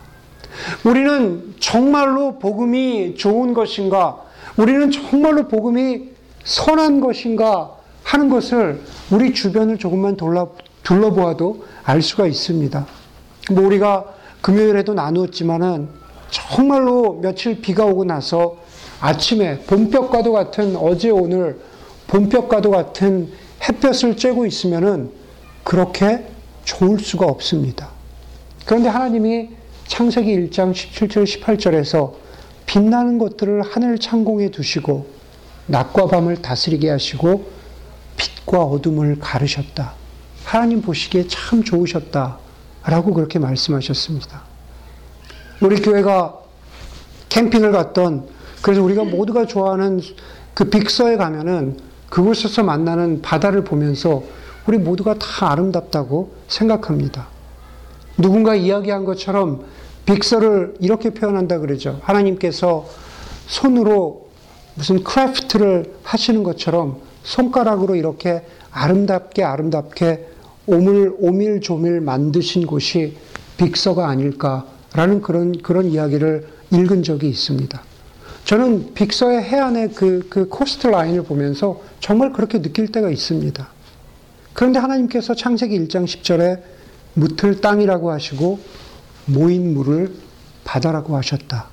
우리는 0.83 1.55
정말로 1.59 2.39
복음이 2.39 3.15
좋은 3.15 3.53
것인가? 3.53 4.23
우리는 4.57 4.91
정말로 4.91 5.47
복음이 5.47 6.09
선한 6.43 6.99
것인가? 6.99 7.77
하는 8.03 8.29
것을 8.29 8.81
우리 9.11 9.33
주변을 9.33 9.77
조금만 9.77 10.15
돌아, 10.15 10.47
둘러보아도 10.83 11.65
알 11.83 12.01
수가 12.01 12.25
있습니다. 12.25 12.85
뭐 13.51 13.65
우리가 13.65 14.05
금요일에도 14.41 14.93
나누었지만은 14.93 15.89
정말로 16.29 17.19
며칠 17.21 17.61
비가 17.61 17.85
오고 17.85 18.05
나서 18.05 18.57
아침에 19.01 19.59
봄볕과도 19.59 20.31
같은 20.31 20.77
어제 20.77 21.09
오늘 21.09 21.59
봄볕과도 22.07 22.71
같은 22.71 23.29
햇볕을 23.67 24.15
쬐고 24.15 24.47
있으면은 24.47 25.11
그렇게 25.65 26.25
좋을 26.67 26.99
수가 26.99 27.25
없습니다. 27.25 27.89
그런데 28.65 28.89
하나님이 28.89 29.49
창세기 29.87 30.49
1장 30.49 30.73
17절 30.73 31.23
18절에서 31.23 32.13
빛나는 32.65 33.17
것들을 33.17 33.61
하늘 33.61 33.97
창공에 33.97 34.51
두시고 34.51 35.07
낮과 35.67 36.07
밤을 36.07 36.41
다스리게 36.41 36.89
하시고 36.89 37.49
빛과 38.17 38.63
어둠을 38.63 39.17
가르셨다. 39.19 39.93
하나님 40.43 40.81
보시기에 40.81 41.27
참 41.27 41.63
좋으셨다. 41.63 42.39
라고 42.85 43.13
그렇게 43.13 43.39
말씀하셨습니다. 43.39 44.43
우리 45.61 45.81
교회가 45.81 46.37
캠핑을 47.29 47.71
갔던 47.71 48.27
그래서 48.61 48.81
우리가 48.81 49.05
모두가 49.05 49.45
좋아하는 49.45 50.01
그 50.53 50.65
빅서에 50.65 51.15
가면은 51.15 51.77
그곳에서 52.09 52.63
만나는 52.63 53.21
바다를 53.21 53.63
보면서 53.63 54.23
우리 54.67 54.77
모두가 54.77 55.15
다 55.15 55.51
아름답다고 55.51 56.31
생각합니다. 56.47 57.27
누군가 58.17 58.55
이야기한 58.55 59.05
것처럼 59.05 59.65
빅서를 60.05 60.75
이렇게 60.79 61.11
표현한다 61.11 61.59
그러죠. 61.59 61.99
하나님께서 62.03 62.85
손으로 63.47 64.27
무슨 64.75 65.03
craft를 65.03 65.93
하시는 66.03 66.43
것처럼 66.43 66.97
손가락으로 67.23 67.95
이렇게 67.95 68.45
아름답게 68.71 69.43
아름답게 69.43 70.27
오밀 70.65 71.13
오밀조밀 71.17 72.01
만드신 72.01 72.67
곳이 72.67 73.17
빅서가 73.57 74.07
아닐까라는 74.07 75.21
그런 75.21 75.61
그런 75.61 75.85
이야기를 75.85 76.47
읽은 76.71 77.03
적이 77.03 77.29
있습니다. 77.29 77.81
저는 78.45 78.93
빅서의 78.93 79.43
해안의 79.43 79.93
그, 79.93 80.27
그 80.29 80.47
coastline을 80.47 81.23
보면서 81.23 81.81
정말 81.99 82.31
그렇게 82.31 82.61
느낄 82.61 82.91
때가 82.91 83.09
있습니다. 83.09 83.76
그런데 84.57 84.79
하나님께서 84.79 85.35
창세기 85.35 85.79
1장 85.81 86.05
10절에 86.05 86.63
뭍을 87.13 87.61
땅이라고 87.61 88.09
하시고 88.09 88.59
모인 89.25 89.75
물을 89.75 90.11
바다라고 90.63 91.15
하셨다. 91.15 91.67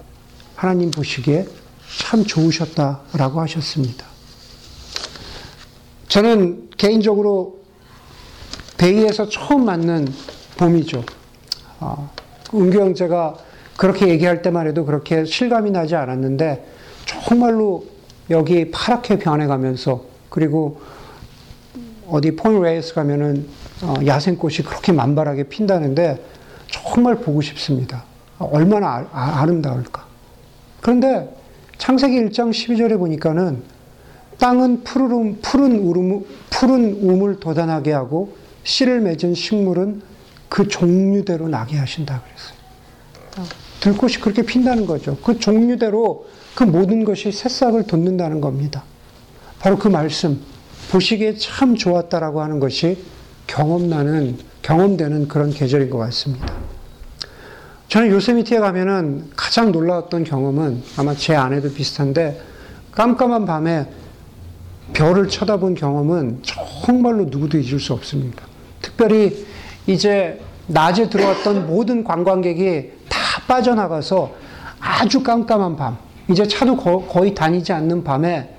하나님 0.55 0.91
보시기에 0.91 1.47
참 1.99 2.25
좋으셨다라고 2.27 3.41
하셨습니다. 3.41 4.05
저는 6.09 6.69
개인적으로 6.77 7.61
베이에서 8.77 9.31
처음 9.31 9.65
맞는 9.65 10.07
봄이죠. 10.59 11.05
어, 11.81 12.13
은규 12.53 12.81
형제가 12.81 13.39
그렇게 13.79 14.09
얘기할 14.09 14.43
때만 14.43 14.67
해도 14.67 14.85
그렇게 14.85 15.25
실감이 15.25 15.71
나지 15.71 15.95
않았는데 15.95 16.67
정말로 17.07 17.87
여기 18.29 18.71
파랗게 18.71 19.21
변해가면서 19.21 20.05
그리고 20.29 20.83
어디 22.09 22.37
폰레이스 22.37 22.95
가면은 22.95 23.47
어, 23.83 23.95
야생꽃이 24.05 24.59
그렇게 24.59 24.93
만발하게 24.93 25.45
핀다는데 25.45 26.23
정말 26.71 27.17
보고 27.17 27.41
싶습니다. 27.41 28.05
얼마나 28.39 29.07
아, 29.13 29.45
름다울까 29.47 30.05
그런데 30.81 31.35
창세기 31.79 32.17
1장 32.27 32.51
12절에 32.51 32.99
보니까는 32.99 33.63
땅은 34.39 34.83
푸른, 34.83 35.41
푸른 35.41 35.79
우름, 35.79 36.25
푸른 36.51 36.99
우물 37.01 37.41
돋아나게 37.41 37.93
하고 37.93 38.37
씨를 38.65 39.01
맺은 39.01 39.35
식물은 39.35 40.03
그 40.49 40.69
종류대로 40.69 41.49
나게 41.49 41.77
하신다 41.77 42.23
그랬어요. 42.23 43.55
들꽃이 43.81 44.15
그렇게 44.15 44.43
핀다는 44.43 44.87
거죠. 44.87 45.17
그 45.23 45.39
종류대로 45.39 46.27
그 46.55 46.65
모든 46.65 47.05
것이 47.05 47.33
새싹을 47.33 47.87
돋는다는 47.87 48.41
겁니다. 48.41 48.85
바로 49.59 49.77
그 49.79 49.89
말씀, 49.89 50.41
보시기에 50.91 51.37
참 51.37 51.77
좋았다라고 51.77 52.41
하는 52.41 52.61
것이 52.61 52.99
경험나는, 53.47 54.39
경험되는 54.63 55.29
그런 55.29 55.51
계절인 55.51 55.91
것 55.91 55.99
같습니다. 55.99 56.53
저는 57.89 58.11
요세미티에 58.11 58.59
가면은 58.59 59.31
가장 59.37 59.71
놀라웠던 59.71 60.25
경험은 60.25 60.83
아마 60.97 61.15
제 61.15 61.35
아내도 61.35 61.73
비슷한데 61.73 62.41
깜깜한 62.93 63.45
밤에 63.45 63.87
별을 64.93 65.29
쳐다본 65.29 65.75
경험은 65.75 66.43
정말로 66.43 67.25
누구도 67.25 67.59
잊을 67.59 67.79
수 67.81 67.93
없습니다. 67.93 68.45
특별히 68.81 69.47
이제 69.87 70.41
낮에 70.67 71.09
들어왔던 71.09 71.67
모든 71.67 72.05
관광객이 72.05 72.93
다 73.09 73.19
빠져나가서 73.47 74.35
아주 74.81 75.23
깜깜한 75.23 75.77
밤, 75.77 75.99
이제 76.31 76.47
차도 76.47 76.77
거의 76.77 77.35
다니지 77.35 77.73
않는 77.73 78.05
밤에 78.05 78.54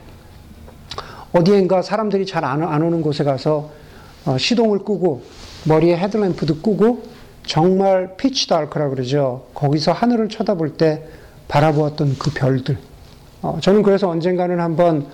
어디엔가 1.35 1.81
사람들이 1.81 2.25
잘 2.25 2.48
안 2.48 2.63
오는 2.81 3.01
곳에 3.01 3.25
가서 3.25 3.71
어, 4.25 4.37
시동을 4.37 4.79
끄고 4.79 5.23
머리에 5.65 5.97
헤드램프도 5.97 6.59
끄고 6.59 7.03
정말 7.45 8.15
pitch 8.15 8.47
dark라 8.47 8.89
그러죠. 8.89 9.47
거기서 9.53 9.91
하늘을 9.91 10.29
쳐다볼 10.29 10.77
때 10.77 11.05
바라보았던 11.49 12.15
그 12.17 12.31
별들. 12.31 12.77
어, 13.41 13.57
저는 13.61 13.83
그래서 13.83 14.07
언젠가는 14.07 14.59
한번 14.61 15.07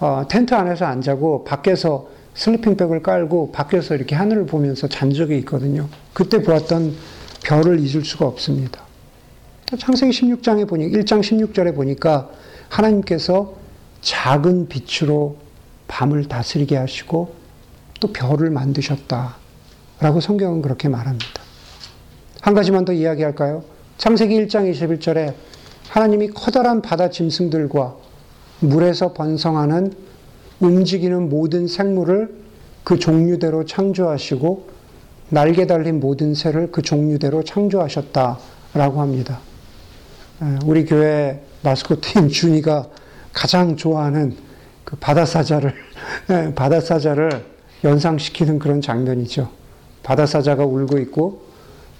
어, 0.00 0.24
텐트 0.28 0.54
안에서 0.54 0.84
안 0.84 1.00
자고 1.00 1.44
밖에서 1.44 2.08
슬리핑백을 2.34 3.02
깔고 3.02 3.52
밖에서 3.52 3.94
이렇게 3.94 4.14
하늘을 4.14 4.44
보면서 4.44 4.86
잔 4.86 5.14
적이 5.14 5.38
있거든요. 5.38 5.88
그때 6.12 6.42
보았던 6.42 6.94
별을 7.42 7.80
잊을 7.80 8.04
수가 8.04 8.26
없습니다. 8.26 8.82
창세기 9.78 10.12
16장에 10.12 10.68
보니 10.68 10.90
1장 10.90 11.20
16절에 11.20 11.74
보니까 11.74 12.28
하나님께서 12.68 13.54
작은 14.02 14.68
빛으로 14.68 15.43
밤을 15.88 16.28
다스리게 16.28 16.76
하시고 16.76 17.34
또 18.00 18.12
별을 18.12 18.50
만드셨다. 18.50 19.36
라고 20.00 20.20
성경은 20.20 20.60
그렇게 20.62 20.88
말합니다. 20.88 21.42
한 22.40 22.54
가지만 22.54 22.84
더 22.84 22.92
이야기할까요? 22.92 23.64
창세기 23.96 24.46
1장 24.46 24.70
21절에 24.70 25.34
하나님이 25.88 26.28
커다란 26.28 26.82
바다 26.82 27.08
짐승들과 27.10 27.94
물에서 28.60 29.12
번성하는 29.12 29.94
움직이는 30.60 31.28
모든 31.28 31.66
생물을 31.68 32.34
그 32.82 32.98
종류대로 32.98 33.64
창조하시고 33.64 34.68
날개 35.30 35.66
달린 35.66 36.00
모든 36.00 36.34
새를 36.34 36.70
그 36.70 36.82
종류대로 36.82 37.44
창조하셨다라고 37.44 39.00
합니다. 39.00 39.40
우리 40.64 40.84
교회 40.84 41.42
마스코트인 41.62 42.28
준이가 42.28 42.88
가장 43.32 43.76
좋아하는 43.76 44.36
그 44.84 44.96
바다사자를 44.96 45.74
바다사자를 46.54 47.44
연상시키는 47.82 48.58
그런 48.58 48.80
장면이죠. 48.80 49.50
바다사자가 50.02 50.64
울고 50.64 50.98
있고 50.98 51.42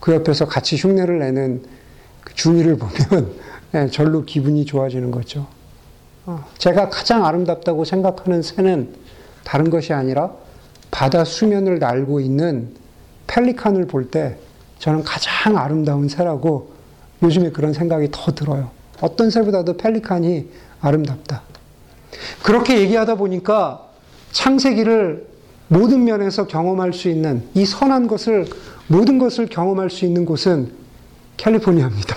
그 0.00 0.12
옆에서 0.14 0.46
같이 0.46 0.76
흉내를 0.76 1.18
내는 1.18 1.62
그 2.22 2.34
준이를 2.34 2.76
보면 2.76 3.90
절로 3.90 4.24
기분이 4.24 4.64
좋아지는 4.64 5.10
거죠. 5.10 5.46
어, 6.26 6.44
제가 6.58 6.88
가장 6.88 7.24
아름답다고 7.24 7.84
생각하는 7.84 8.42
새는 8.42 8.94
다른 9.44 9.68
것이 9.70 9.92
아니라 9.92 10.32
바다 10.90 11.24
수면을 11.24 11.78
날고 11.78 12.20
있는 12.20 12.74
펠리칸을 13.26 13.86
볼 13.86 14.10
때 14.10 14.36
저는 14.78 15.02
가장 15.02 15.56
아름다운 15.56 16.08
새라고 16.08 16.72
요즘에 17.22 17.50
그런 17.50 17.72
생각이 17.72 18.08
더 18.10 18.32
들어요. 18.34 18.70
어떤 19.00 19.30
새보다도 19.30 19.76
펠리칸이 19.76 20.50
아름답다. 20.80 21.42
그렇게 22.44 22.78
얘기하다 22.78 23.14
보니까 23.14 23.80
창세기를 24.32 25.26
모든 25.68 26.04
면에서 26.04 26.46
경험할 26.46 26.92
수 26.92 27.08
있는 27.08 27.48
이 27.54 27.64
선한 27.64 28.06
것을 28.06 28.44
모든 28.86 29.18
것을 29.18 29.46
경험할 29.46 29.88
수 29.88 30.04
있는 30.04 30.26
곳은 30.26 30.70
캘리포니아입니다. 31.38 32.16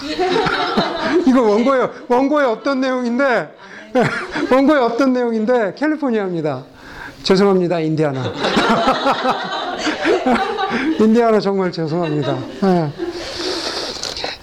이거 1.25 1.41
원고에 1.43 1.87
원고에 2.09 2.43
없던 2.43 2.81
내용인데 2.81 3.55
원고에 4.51 4.77
없던 4.77 5.13
내용인데 5.13 5.75
캘리포니아입니다. 5.75 6.65
죄송합니다, 7.23 7.79
인디아나. 7.79 8.33
인디아나 10.99 11.39
정말 11.39 11.71
죄송합니다. 11.71 12.37
네. 12.63 12.91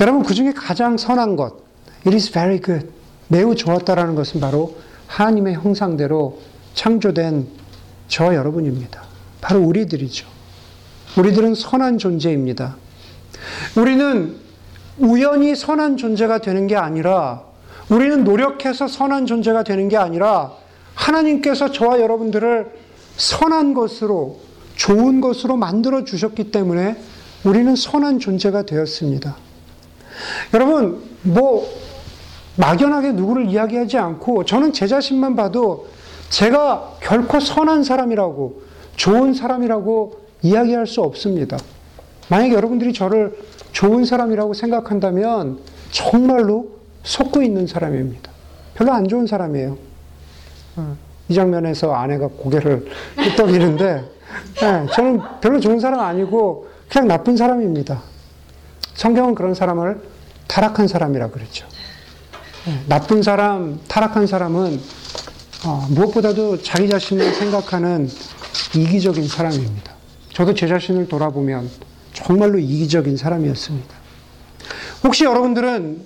여러분 0.01 0.23
그 0.23 0.33
중에 0.33 0.55
가장 0.55 0.97
선한 0.97 1.37
것, 1.37 1.57
it 2.07 2.15
is 2.17 2.33
very 2.33 2.59
good, 2.59 2.89
매우 3.29 3.55
좋았다라는 3.55 4.15
것은 4.15 4.41
바로 4.41 4.77
하나님의 5.07 5.55
형상대로 5.55 6.41
창조된 6.75 7.47
저 8.09 8.35
여러분입니다. 8.35 9.03
바로 9.41 9.61
우리들이죠. 9.61 10.27
우리들은 11.19 11.55
선한 11.55 11.99
존재입니다. 11.99 12.77
우리는 13.77 14.37
우연히 14.99 15.55
선한 15.55 15.97
존재가 15.97 16.39
되는 16.39 16.67
게 16.67 16.77
아니라 16.77 17.43
우리는 17.89 18.25
노력해서 18.25 18.89
선한 18.89 19.27
존재가 19.27 19.63
되는 19.65 19.89
게 19.89 19.97
아니라 19.97 20.53
하나님께서 20.95 21.71
저와 21.71 22.01
여러분들을 22.01 22.71
선한 23.17 23.75
것으로 23.75 24.41
좋은 24.77 25.21
것으로 25.21 25.57
만들어 25.57 26.05
주셨기 26.05 26.51
때문에 26.51 26.97
우리는 27.45 27.77
선한 27.77 28.19
존재가 28.19 28.63
되었습니다. 28.63 29.37
여러분, 30.55 31.03
뭐, 31.23 31.69
막연하게 32.57 33.13
누구를 33.13 33.47
이야기하지 33.47 33.99
않고 33.99 34.45
저는 34.45 34.73
제 34.73 34.87
자신만 34.87 35.37
봐도 35.37 35.89
제가 36.31 36.97
결코 37.01 37.41
선한 37.41 37.85
사람이라고 37.85 38.63
좋은 38.97 39.35
사람이라고 39.35 40.21
이야기할 40.43 40.87
수 40.87 41.03
없습니다. 41.03 41.59
만약에 42.29 42.55
여러분들이 42.55 42.93
저를 42.93 43.37
좋은 43.73 44.05
사람이라고 44.05 44.55
생각한다면 44.55 45.59
정말로 45.91 46.69
속고 47.03 47.43
있는 47.43 47.67
사람입니다. 47.67 48.31
별로 48.75 48.93
안 48.93 49.09
좋은 49.09 49.27
사람이에요. 49.27 49.77
어, 50.77 50.97
이 51.29 51.35
장면에서 51.35 51.93
아내가 51.93 52.29
고개를 52.29 52.87
끄덕이는데 53.17 54.05
네, 54.61 54.87
저는 54.93 55.21
별로 55.41 55.61
좋은 55.61 55.81
사람 55.81 56.01
아니고 56.01 56.69
그냥 56.89 57.09
나쁜 57.09 57.37
사람입니다. 57.37 58.03
성경은 58.95 59.35
그런 59.35 59.55
사람을 59.55 60.01
타락한 60.47 60.89
사람이라 60.89 61.31
그랬죠. 61.31 61.67
네, 62.67 62.83
나쁜 62.89 63.23
사람, 63.23 63.79
타락한 63.89 64.27
사람은 64.27 64.81
어, 65.67 65.87
무엇보다도 65.91 66.63
자기 66.63 66.89
자신을 66.89 67.35
생각하는 67.35 68.09
이기적인 68.75 69.29
사람입니다. 69.29 69.93
저도 70.33 70.55
제 70.55 70.67
자신을 70.67 71.09
돌아보면 71.09 71.69
정말로 72.13 72.59
이기적인 72.59 73.17
사람이었습니다. 73.17 73.95
혹시 75.05 75.25
여러분들은 75.25 76.05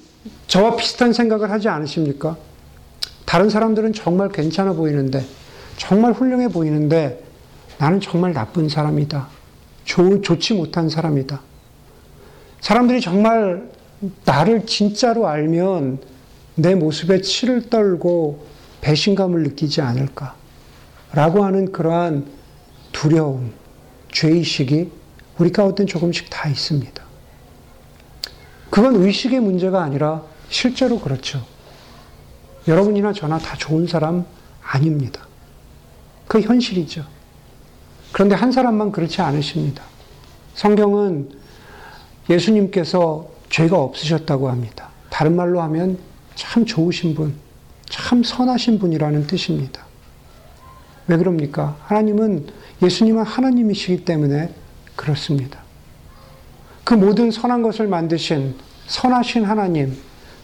저와 0.48 0.76
비슷한 0.76 1.12
생각을 1.12 1.50
하지 1.50 1.68
않으십니까? 1.68 2.36
다른 3.24 3.50
사람들은 3.50 3.92
정말 3.92 4.28
괜찮아 4.30 4.72
보이는데, 4.72 5.24
정말 5.76 6.12
훌륭해 6.12 6.48
보이는데, 6.48 7.22
나는 7.78 8.00
정말 8.00 8.32
나쁜 8.32 8.68
사람이다. 8.68 9.28
좋, 9.84 10.22
좋지 10.22 10.54
못한 10.54 10.88
사람이다. 10.88 11.40
사람들이 12.60 13.00
정말 13.00 13.70
나를 14.24 14.66
진짜로 14.66 15.28
알면 15.28 15.98
내 16.58 16.74
모습에 16.74 17.20
치를 17.20 17.70
떨고 17.70 18.44
배신감을 18.80 19.44
느끼지 19.44 19.80
않을까. 19.80 20.34
라고 21.12 21.44
하는 21.44 21.70
그러한 21.70 22.26
두려움, 22.90 23.52
죄의식이 24.10 24.90
우리 25.38 25.52
가운데 25.52 25.84
조금씩 25.84 26.28
다 26.28 26.48
있습니다. 26.48 27.00
그건 28.70 28.96
의식의 28.96 29.38
문제가 29.38 29.82
아니라 29.82 30.22
실제로 30.48 30.98
그렇죠. 30.98 31.46
여러분이나 32.66 33.12
저나 33.12 33.38
다 33.38 33.56
좋은 33.56 33.86
사람 33.86 34.26
아닙니다. 34.60 35.26
그 36.26 36.40
현실이죠. 36.40 37.04
그런데 38.10 38.34
한 38.34 38.50
사람만 38.50 38.90
그렇지 38.90 39.22
않으십니다. 39.22 39.84
성경은 40.54 41.30
예수님께서 42.28 43.28
죄가 43.48 43.78
없으셨다고 43.78 44.48
합니다. 44.50 44.88
다른 45.08 45.36
말로 45.36 45.62
하면 45.62 46.07
참 46.38 46.64
좋으신 46.64 47.16
분, 47.16 47.34
참 47.90 48.22
선하신 48.22 48.78
분이라는 48.78 49.26
뜻입니다. 49.26 49.84
왜 51.08 51.16
그럽니까? 51.16 51.76
하나님은, 51.82 52.46
예수님은 52.80 53.24
하나님이시기 53.24 54.04
때문에 54.04 54.54
그렇습니다. 54.94 55.58
그 56.84 56.94
모든 56.94 57.32
선한 57.32 57.62
것을 57.62 57.88
만드신 57.88 58.54
선하신 58.86 59.44
하나님, 59.44 59.98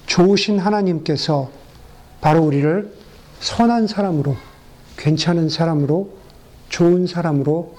좋으신 0.06 0.58
하나님께서 0.58 1.50
바로 2.20 2.42
우리를 2.42 2.92
선한 3.38 3.86
사람으로, 3.86 4.36
괜찮은 4.96 5.48
사람으로, 5.48 6.18
좋은 6.70 7.06
사람으로 7.06 7.76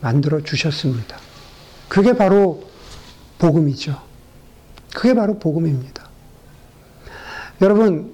만들어 0.00 0.42
주셨습니다. 0.42 1.16
그게 1.88 2.14
바로 2.14 2.64
복음이죠. 3.38 3.96
그게 4.92 5.14
바로 5.14 5.38
복음입니다. 5.38 6.01
여러분, 7.62 8.10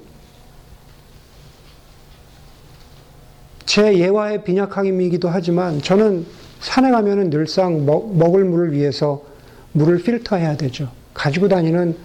제 3.65 3.99
예화의 3.99 4.45
빈약함이기도 4.45 5.31
하지만 5.31 5.81
저는 5.81 6.27
산에 6.61 6.91
가면은 6.91 7.31
늘상 7.31 7.87
먹, 7.87 8.15
먹을 8.15 8.45
물을 8.45 8.73
위해서 8.73 9.25
물을 9.73 10.03
필터해야 10.03 10.59
되죠. 10.59 10.91
가지고 11.15 11.49
다니는 11.49 11.97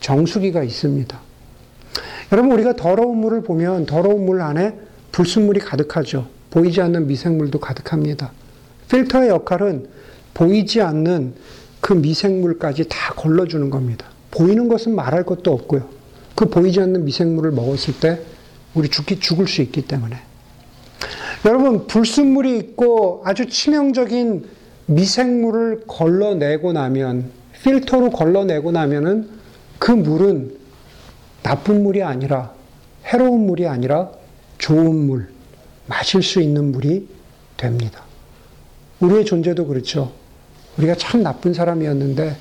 정수기가 0.00 0.62
있습니다. 0.62 1.18
여러분, 2.32 2.52
우리가 2.52 2.76
더러운 2.76 3.16
물을 3.16 3.42
보면 3.42 3.86
더러운 3.86 4.26
물 4.26 4.42
안에 4.42 4.78
불순물이 5.10 5.60
가득하죠. 5.60 6.28
보이지 6.50 6.82
않는 6.82 7.06
미생물도 7.06 7.60
가득합니다. 7.60 8.32
필터의 8.90 9.30
역할은 9.30 9.88
보이지 10.34 10.82
않는 10.82 11.34
그 11.80 11.94
미생물까지 11.94 12.88
다 12.90 13.14
걸러주는 13.14 13.70
겁니다. 13.70 14.06
보이는 14.30 14.68
것은 14.68 14.94
말할 14.94 15.24
것도 15.24 15.50
없고요. 15.50 15.99
그 16.40 16.48
보이지 16.48 16.80
않는 16.80 17.04
미생물을 17.04 17.50
먹었을 17.50 18.00
때 18.00 18.18
우리 18.72 18.88
죽기, 18.88 19.20
죽을 19.20 19.46
수 19.46 19.60
있기 19.60 19.82
때문에. 19.82 20.16
여러분, 21.44 21.86
불순물이 21.86 22.56
있고 22.56 23.20
아주 23.26 23.46
치명적인 23.46 24.48
미생물을 24.86 25.82
걸러내고 25.86 26.72
나면, 26.72 27.30
필터로 27.62 28.08
걸러내고 28.08 28.72
나면은 28.72 29.28
그 29.78 29.92
물은 29.92 30.56
나쁜 31.42 31.82
물이 31.82 32.02
아니라, 32.02 32.54
해로운 33.04 33.44
물이 33.44 33.66
아니라 33.66 34.10
좋은 34.56 34.96
물, 34.96 35.28
마실 35.86 36.22
수 36.22 36.40
있는 36.40 36.72
물이 36.72 37.06
됩니다. 37.58 38.02
우리의 39.00 39.26
존재도 39.26 39.66
그렇죠. 39.66 40.10
우리가 40.78 40.94
참 40.94 41.22
나쁜 41.22 41.52
사람이었는데, 41.52 42.34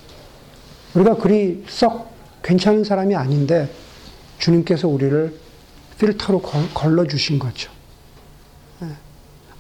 우리가 0.95 1.17
그리 1.17 1.65
썩 1.67 2.13
괜찮은 2.43 2.85
사람이 2.85 3.13
아닌데, 3.13 3.67
주님께서 4.39 4.87
우리를 4.87 5.33
필터로 5.99 6.41
걸러주신 6.73 7.39
거죠. 7.39 7.71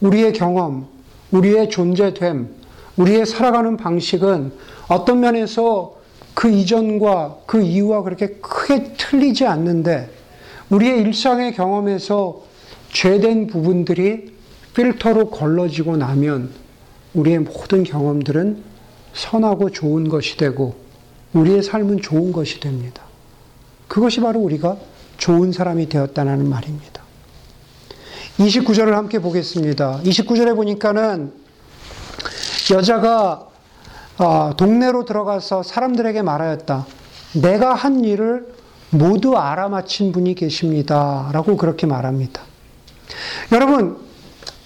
우리의 0.01 0.33
경험, 0.33 0.87
우리의 1.31 1.69
존재됨, 1.69 2.49
우리의 2.97 3.25
살아가는 3.25 3.77
방식은 3.77 4.53
어떤 4.87 5.19
면에서 5.19 5.97
그 6.33 6.49
이전과 6.49 7.39
그 7.45 7.61
이후와 7.61 8.03
그렇게 8.03 8.27
크게 8.41 8.93
틀리지 8.97 9.45
않는데 9.45 10.09
우리의 10.69 11.01
일상의 11.01 11.53
경험에서 11.53 12.43
죄된 12.93 13.47
부분들이 13.47 14.33
필터로 14.73 15.29
걸러지고 15.29 15.97
나면 15.97 16.51
우리의 17.13 17.39
모든 17.39 17.83
경험들은 17.83 18.63
선하고 19.13 19.71
좋은 19.71 20.07
것이 20.07 20.37
되고 20.37 20.75
우리의 21.33 21.63
삶은 21.63 22.01
좋은 22.01 22.31
것이 22.31 22.59
됩니다. 22.59 23.08
그것이 23.89 24.21
바로 24.21 24.39
우리가 24.39 24.77
좋은 25.17 25.51
사람이 25.51 25.89
되었다는 25.89 26.47
말입니다. 26.47 27.01
29절을 28.37 28.91
함께 28.91 29.19
보겠습니다. 29.19 29.99
29절에 30.03 30.55
보니까는 30.55 31.33
여자가 32.71 33.47
아, 34.17 34.53
동네로 34.57 35.05
들어가서 35.05 35.63
사람들에게 35.63 36.21
말하였다. 36.21 36.85
내가 37.41 37.73
한 37.73 38.03
일을 38.05 38.53
모두 38.91 39.37
알아맞힌 39.37 40.11
분이 40.11 40.35
계십니다. 40.35 41.29
라고 41.33 41.57
그렇게 41.57 41.87
말합니다. 41.87 42.41
여러분, 43.51 43.97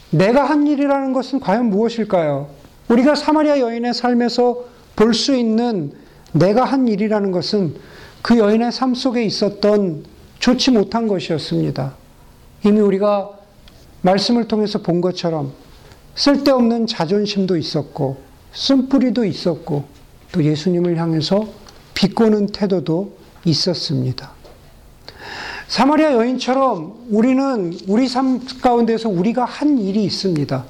내가 0.10 0.44
한 0.44 0.68
일이라는 0.68 1.14
것은 1.14 1.40
과연 1.40 1.70
무엇일까요? 1.70 2.50
우리가 2.90 3.16
사마리아 3.16 3.60
여인의 3.60 3.94
삶에서 3.94 4.66
볼 4.96 5.14
수 5.14 5.36
있는 5.36 5.94
내가 6.34 6.66
한 6.66 6.88
일이라는 6.88 7.32
것은 7.32 7.76
그 8.24 8.38
여인의 8.38 8.72
삶 8.72 8.96
속에 8.96 9.24
있었던 9.26 10.06
좋지 10.40 10.72
못한 10.72 11.08
것이었습니다. 11.08 11.94
이미 12.66 12.80
우리가 12.80 13.30
말씀을 14.02 14.48
통해서 14.48 14.82
본 14.82 15.02
것처럼 15.02 15.52
쓸데없는 16.16 16.88
자존심도 16.88 17.58
있었고, 17.58 18.18
쓴뿌리도 18.54 19.26
있었고, 19.26 19.84
또 20.32 20.44
예수님을 20.44 20.98
향해서 20.98 21.48
비꼬는 21.96 22.48
태도도 22.48 23.18
있었습니다. 23.44 24.32
사마리아 25.68 26.14
여인처럼 26.14 27.08
우리는 27.10 27.78
우리 27.88 28.08
삶 28.08 28.40
가운데서 28.62 29.10
우리가 29.10 29.44
한 29.44 29.78
일이 29.78 30.04
있습니다. 30.06 30.64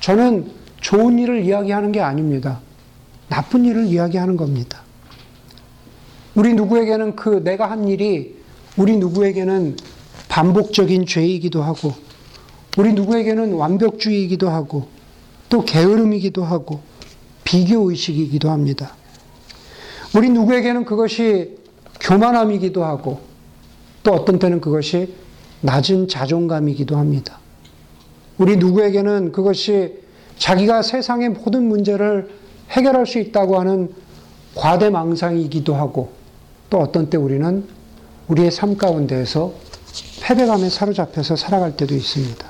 저는 0.00 0.50
좋은 0.80 1.18
일을 1.18 1.44
이야기하는 1.44 1.92
게 1.92 2.00
아닙니다. 2.00 2.60
나쁜 3.28 3.66
일을 3.66 3.84
이야기하는 3.84 4.36
겁니다. 4.38 4.85
우리 6.36 6.52
누구에게는 6.52 7.16
그 7.16 7.42
내가 7.42 7.70
한 7.70 7.88
일이 7.88 8.36
우리 8.76 8.98
누구에게는 8.98 9.78
반복적인 10.28 11.06
죄이기도 11.06 11.62
하고 11.62 11.94
우리 12.76 12.92
누구에게는 12.92 13.54
완벽주의이기도 13.54 14.50
하고 14.50 14.86
또 15.48 15.64
게으름이기도 15.64 16.44
하고 16.44 16.80
비교 17.42 17.90
의식이기도 17.90 18.50
합니다. 18.50 18.94
우리 20.14 20.28
누구에게는 20.28 20.84
그것이 20.84 21.56
교만함이기도 22.00 22.84
하고 22.84 23.20
또 24.02 24.12
어떤 24.12 24.38
때는 24.38 24.60
그것이 24.60 25.14
낮은 25.62 26.08
자존감이기도 26.08 26.98
합니다. 26.98 27.38
우리 28.36 28.58
누구에게는 28.58 29.32
그것이 29.32 29.94
자기가 30.36 30.82
세상의 30.82 31.30
모든 31.30 31.66
문제를 31.66 32.28
해결할 32.68 33.06
수 33.06 33.18
있다고 33.18 33.58
하는 33.58 33.90
과대망상이기도 34.54 35.74
하고 35.74 36.25
또 36.70 36.80
어떤 36.80 37.08
때 37.10 37.16
우리는 37.16 37.64
우리의 38.28 38.50
삶 38.50 38.76
가운데에서 38.76 39.52
패배감에 40.22 40.68
사로잡혀서 40.68 41.36
살아갈 41.36 41.76
때도 41.76 41.94
있습니다. 41.94 42.46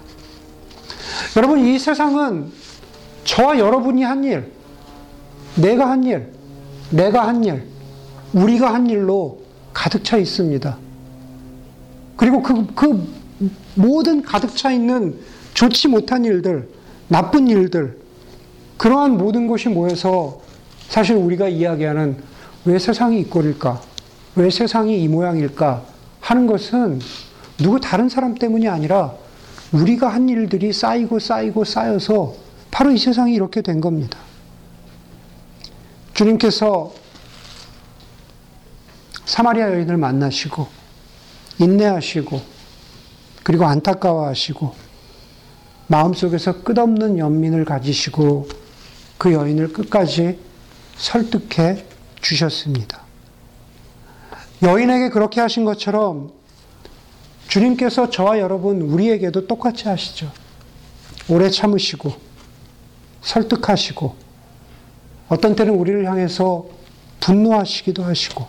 여러분, 1.37 1.59
이 1.67 1.79
세상은 1.79 2.51
저와 3.25 3.59
여러분이 3.59 4.03
한 4.03 4.25
일, 4.25 4.53
내가 5.57 5.91
한 5.91 6.05
일, 6.05 6.33
내가 6.91 7.27
한 7.27 7.45
일, 7.45 7.67
우리가 8.33 8.73
한 8.73 8.89
일로 8.89 9.43
가득 9.73 10.05
차 10.05 10.17
있습니다. 10.17 10.79
그리고 12.17 12.43
그, 12.43 12.67
그 12.75 13.07
모든 13.75 14.23
가득 14.23 14.57
차 14.57 14.73
있는 14.73 15.19
좋지 15.55 15.89
못한 15.89 16.25
일들, 16.25 16.69
나쁜 17.09 17.49
일들, 17.49 17.99
그러한 18.79 19.17
모든 19.17 19.47
것이 19.47 19.69
모여서 19.69 20.41
사실 20.89 21.17
우리가 21.17 21.49
이야기하는 21.49 22.17
왜 22.65 22.79
세상이 22.79 23.21
이 23.21 23.25
꼴일까? 23.25 23.81
왜 24.37 24.51
세상이 24.51 25.03
이 25.03 25.09
모양일까? 25.09 25.83
하는 26.20 26.46
것은 26.46 27.01
누구 27.59 27.81
다른 27.81 28.09
사람 28.09 28.35
때문이 28.35 28.68
아니라 28.68 29.14
우리가 29.72 30.09
한 30.09 30.29
일들이 30.29 30.72
쌓이고 30.72 31.18
쌓이고 31.18 31.64
쌓여서 31.64 32.35
바로 32.70 32.90
이 32.90 32.99
세상이 32.99 33.35
이렇게 33.35 33.62
된 33.62 33.81
겁니다. 33.81 34.18
주님께서 36.12 36.92
사마리아 39.25 39.72
여인을 39.72 39.96
만나시고 39.96 40.66
인내하시고 41.59 42.40
그리고 43.42 43.64
안타까워하시고 43.64 44.75
마음속에서 45.87 46.62
끝없는 46.62 47.18
연민을 47.18 47.64
가지시고 47.64 48.49
그 49.16 49.33
여인을 49.33 49.72
끝까지 49.72 50.38
설득해 50.96 51.85
주셨습니다. 52.20 53.06
여인에게 54.62 55.11
그렇게 55.11 55.40
하신 55.40 55.64
것처럼 55.64 56.33
주님께서 57.49 58.11
저와 58.11 58.38
여러분 58.38 58.81
우리에게도 58.81 59.47
똑같이 59.47 59.88
하시죠. 59.88 60.31
오래 61.29 61.51
참으시고 61.51 62.12
설득하시고 63.23 64.16
어떤 65.29 65.57
때는 65.57 65.75
우리를 65.75 66.05
향해서 66.07 66.66
분노하시기도 67.21 68.05
하시고 68.05 68.47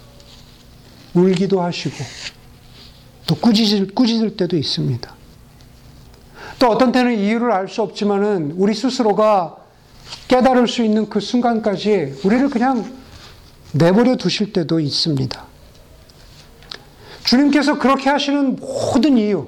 울기도 1.13 1.61
하시고 1.61 1.95
또 3.25 3.35
꾸짖을, 3.35 3.93
꾸짖을 3.93 4.37
때도 4.37 4.55
있습니다. 4.55 5.15
또 6.59 6.69
어떤 6.69 6.91
때는 6.91 7.17
이유를 7.19 7.51
알 7.51 7.67
수 7.67 7.81
없지만은 7.81 8.53
우리 8.57 8.73
스스로가 8.73 9.57
깨달을 10.27 10.67
수 10.67 10.83
있는 10.83 11.09
그 11.09 11.19
순간까지 11.19 12.21
우리를 12.23 12.49
그냥 12.49 12.95
내버려 13.73 14.15
두실 14.15 14.53
때도 14.53 14.79
있습니다. 14.79 15.45
주님께서 17.27 17.77
그렇게 17.77 18.09
하시는 18.09 18.55
모든 18.55 19.17
이유, 19.17 19.47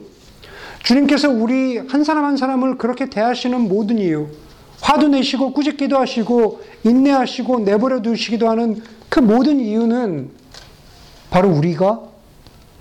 주님께서 0.83 1.29
우리 1.29 1.77
한 1.77 2.03
사람 2.03 2.25
한 2.25 2.35
사람을 2.35 2.77
그렇게 2.77 3.09
대하시는 3.09 3.57
모든 3.69 3.97
이유, 3.97 4.27
화도 4.81 5.07
내시고 5.07 5.53
꾸짖기도 5.53 5.97
하시고 5.97 6.61
인내하시고 6.83 7.61
내버려 7.61 8.01
두시기도 8.01 8.49
하는 8.49 8.83
그 9.07 9.21
모든 9.21 9.61
이유는 9.61 10.29
바로 11.29 11.49
우리가 11.49 12.01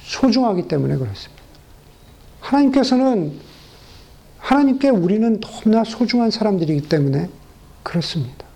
소중하기 0.01 0.67
때문에 0.67 0.97
그렇습니다. 0.97 1.43
하나님께서는 2.41 3.35
하나님께 4.39 4.89
우리는 4.89 5.41
너무나 5.41 5.85
소중한 5.85 6.33
사람들이기 6.33 6.89
때문에 6.89 7.29
그렇습니다. 7.85 8.47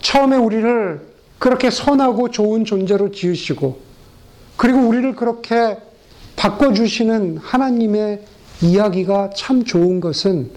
처음에 0.00 0.36
우리를 0.36 1.14
그렇게 1.38 1.70
선하고 1.70 2.30
좋은 2.32 2.64
존재로 2.64 3.12
지으시고, 3.12 3.85
그리고 4.56 4.80
우리를 4.80 5.14
그렇게 5.16 5.78
바꿔주시는 6.36 7.38
하나님의 7.38 8.24
이야기가 8.62 9.30
참 9.36 9.64
좋은 9.64 10.00
것은 10.00 10.50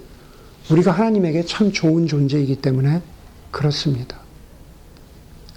우리가 0.71 0.91
하나님에게 0.91 1.45
참 1.45 1.71
좋은 1.71 2.07
존재이기 2.07 2.57
때문에 2.57 3.01
그렇습니다. 3.51 4.19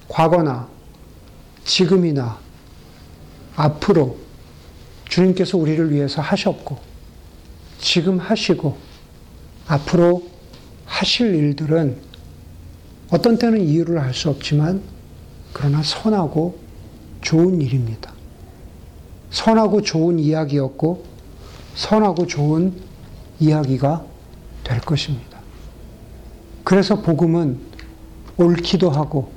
과거나 0.09 0.69
지금이나 1.65 2.39
앞으로 3.57 4.19
주님께서 5.09 5.59
우리를 5.59 5.93
위해서 5.93 6.23
하셨고, 6.23 6.79
지금 7.79 8.19
하시고, 8.19 8.79
앞으로 9.67 10.27
하실 10.87 11.35
일들은 11.35 11.99
어떤 13.11 13.39
때는 13.39 13.61
이유를 13.61 13.99
알 13.99 14.15
수 14.15 14.31
없지만, 14.31 14.83
그러나 15.53 15.83
선하고 15.83 16.59
좋은 17.21 17.61
일입니다. 17.61 18.13
선하고 19.33 19.83
좋은 19.83 20.19
이야기였고, 20.19 21.05
선하고 21.75 22.27
좋은 22.27 22.75
이야기가 23.41 24.05
될 24.63 24.81
것입니다. 24.81 25.41
그래서 26.63 27.01
복음은 27.03 27.59
옳기도 28.37 28.91
하고, 28.91 29.33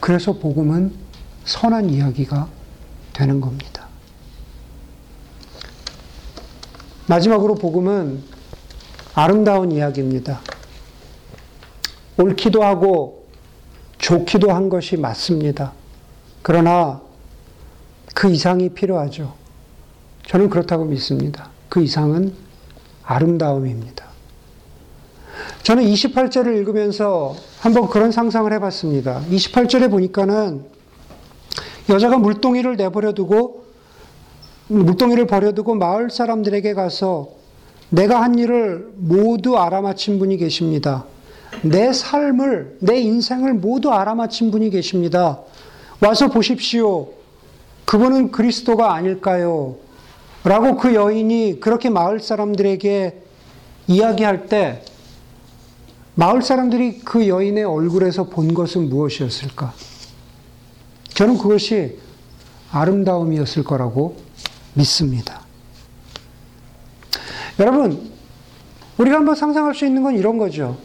그래서 0.00 0.34
복음은 0.34 0.92
선한 1.44 1.90
이야기가 1.90 2.48
되는 3.12 3.40
겁니다. 3.40 3.86
마지막으로 7.06 7.54
복음은 7.54 8.22
아름다운 9.14 9.72
이야기입니다. 9.72 10.40
옳기도 12.18 12.62
하고 12.62 13.26
좋기도 13.98 14.52
한 14.52 14.68
것이 14.68 14.96
맞습니다. 14.96 15.72
그러나 16.42 17.00
그 18.14 18.30
이상이 18.30 18.70
필요하죠. 18.70 19.34
저는 20.26 20.50
그렇다고 20.50 20.84
믿습니다. 20.84 21.50
그 21.68 21.82
이상은 21.82 22.32
아름다움입니다. 23.04 24.06
저는 25.62 25.84
28절을 25.84 26.56
읽으면서 26.58 27.34
한번 27.60 27.88
그런 27.88 28.12
상상을 28.12 28.52
해봤습니다. 28.52 29.22
28절에 29.30 29.90
보니까는 29.90 30.64
여자가 31.88 32.18
물동이를 32.18 32.76
내버려 32.76 33.12
두고 33.12 33.64
물동이를 34.68 35.26
버려두고 35.26 35.74
마을 35.74 36.10
사람들에게 36.10 36.74
가서 36.74 37.30
내가 37.88 38.22
한 38.22 38.38
일을 38.38 38.92
모두 38.96 39.58
알아맞힌 39.58 40.20
분이 40.20 40.36
계십니다. 40.36 41.04
내 41.62 41.92
삶을, 41.92 42.78
내 42.80 43.00
인생을 43.00 43.54
모두 43.54 43.90
알아맞힌 43.90 44.52
분이 44.52 44.70
계십니다. 44.70 45.40
와서 46.00 46.28
보십시오. 46.28 47.08
그분은 47.90 48.30
그리스도가 48.30 48.94
아닐까요? 48.94 49.74
라고 50.44 50.76
그 50.76 50.94
여인이 50.94 51.58
그렇게 51.58 51.90
마을 51.90 52.20
사람들에게 52.20 53.20
이야기할 53.88 54.46
때 54.46 54.84
마을 56.14 56.40
사람들이 56.40 57.00
그 57.00 57.26
여인의 57.26 57.64
얼굴에서 57.64 58.28
본 58.28 58.54
것은 58.54 58.88
무엇이었을까? 58.90 59.74
저는 61.14 61.36
그것이 61.36 61.98
아름다움이었을 62.70 63.64
거라고 63.64 64.18
믿습니다. 64.74 65.40
여러분, 67.58 68.12
우리가 68.98 69.16
한번 69.16 69.34
상상할 69.34 69.74
수 69.74 69.84
있는 69.84 70.04
건 70.04 70.16
이런 70.16 70.38
거죠. 70.38 70.78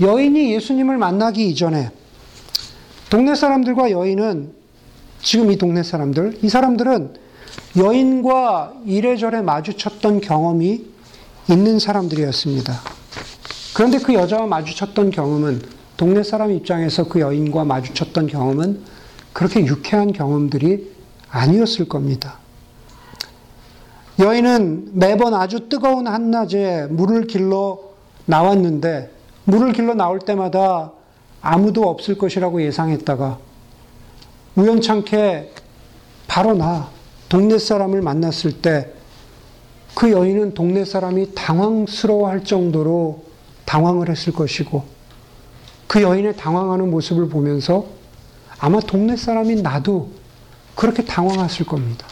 여인이 0.00 0.54
예수님을 0.54 0.96
만나기 0.96 1.50
이전에 1.50 1.90
동네 3.10 3.34
사람들과 3.34 3.90
여인은 3.90 4.61
지금 5.22 5.50
이 5.50 5.56
동네 5.56 5.82
사람들, 5.82 6.38
이 6.42 6.48
사람들은 6.48 7.14
여인과 7.76 8.74
이래저래 8.84 9.40
마주쳤던 9.40 10.20
경험이 10.20 10.84
있는 11.48 11.78
사람들이었습니다. 11.78 12.80
그런데 13.74 13.98
그 13.98 14.14
여자와 14.14 14.46
마주쳤던 14.46 15.10
경험은 15.10 15.62
동네 15.96 16.22
사람 16.22 16.50
입장에서 16.50 17.04
그 17.04 17.20
여인과 17.20 17.64
마주쳤던 17.64 18.26
경험은 18.26 18.80
그렇게 19.32 19.64
유쾌한 19.64 20.12
경험들이 20.12 20.90
아니었을 21.30 21.88
겁니다. 21.88 22.38
여인은 24.18 24.90
매번 24.92 25.34
아주 25.34 25.68
뜨거운 25.68 26.06
한낮에 26.06 26.88
물을 26.90 27.26
길러 27.26 27.78
나왔는데 28.26 29.10
물을 29.44 29.72
길러 29.72 29.94
나올 29.94 30.18
때마다 30.18 30.92
아무도 31.40 31.88
없을 31.88 32.18
것이라고 32.18 32.62
예상했다가 32.62 33.38
우연찮게 34.56 35.52
바로 36.26 36.54
나 36.54 36.90
동네 37.28 37.58
사람을 37.58 38.02
만났을 38.02 38.60
때 38.60 39.02
그 39.94 40.10
여인은 40.10 40.54
동네 40.54 40.84
사람이 40.84 41.34
당황스러워할 41.34 42.44
정도로 42.44 43.24
당황을 43.64 44.08
했을 44.08 44.32
것이고 44.32 44.84
그 45.86 46.02
여인의 46.02 46.36
당황하는 46.36 46.90
모습을 46.90 47.28
보면서 47.28 47.86
아마 48.58 48.80
동네 48.80 49.16
사람인 49.16 49.62
나도 49.62 50.10
그렇게 50.74 51.04
당황했을 51.04 51.66
겁니다. 51.66 52.06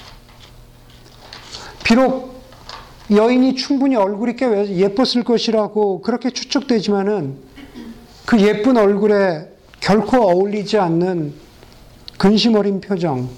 비록 1.84 2.42
여인이 3.10 3.56
충분히 3.56 3.96
얼굴이 3.96 4.36
꽤 4.36 4.46
예뻤을 4.76 5.24
것이라고 5.24 6.02
그렇게 6.02 6.30
추측되지만은 6.30 7.36
그 8.26 8.40
예쁜 8.40 8.76
얼굴에 8.76 9.48
결코 9.80 10.18
어울리지 10.18 10.78
않는 10.78 11.34
근심 12.20 12.54
어린 12.54 12.82
표정, 12.82 13.30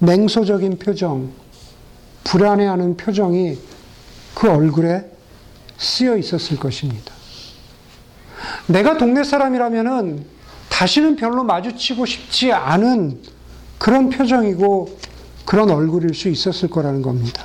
냉소적인 0.00 0.78
표정, 0.78 1.30
불안해하는 2.24 2.98
표정이 2.98 3.56
그 4.34 4.50
얼굴에 4.50 5.10
쓰여 5.78 6.18
있었을 6.18 6.58
것입니다. 6.58 7.14
내가 8.66 8.98
동네 8.98 9.24
사람이라면은 9.24 10.26
다시는 10.68 11.16
별로 11.16 11.42
마주치고 11.42 12.04
싶지 12.04 12.52
않은 12.52 13.22
그런 13.78 14.10
표정이고 14.10 14.98
그런 15.46 15.70
얼굴일 15.70 16.12
수 16.12 16.28
있었을 16.28 16.68
거라는 16.68 17.00
겁니다. 17.00 17.44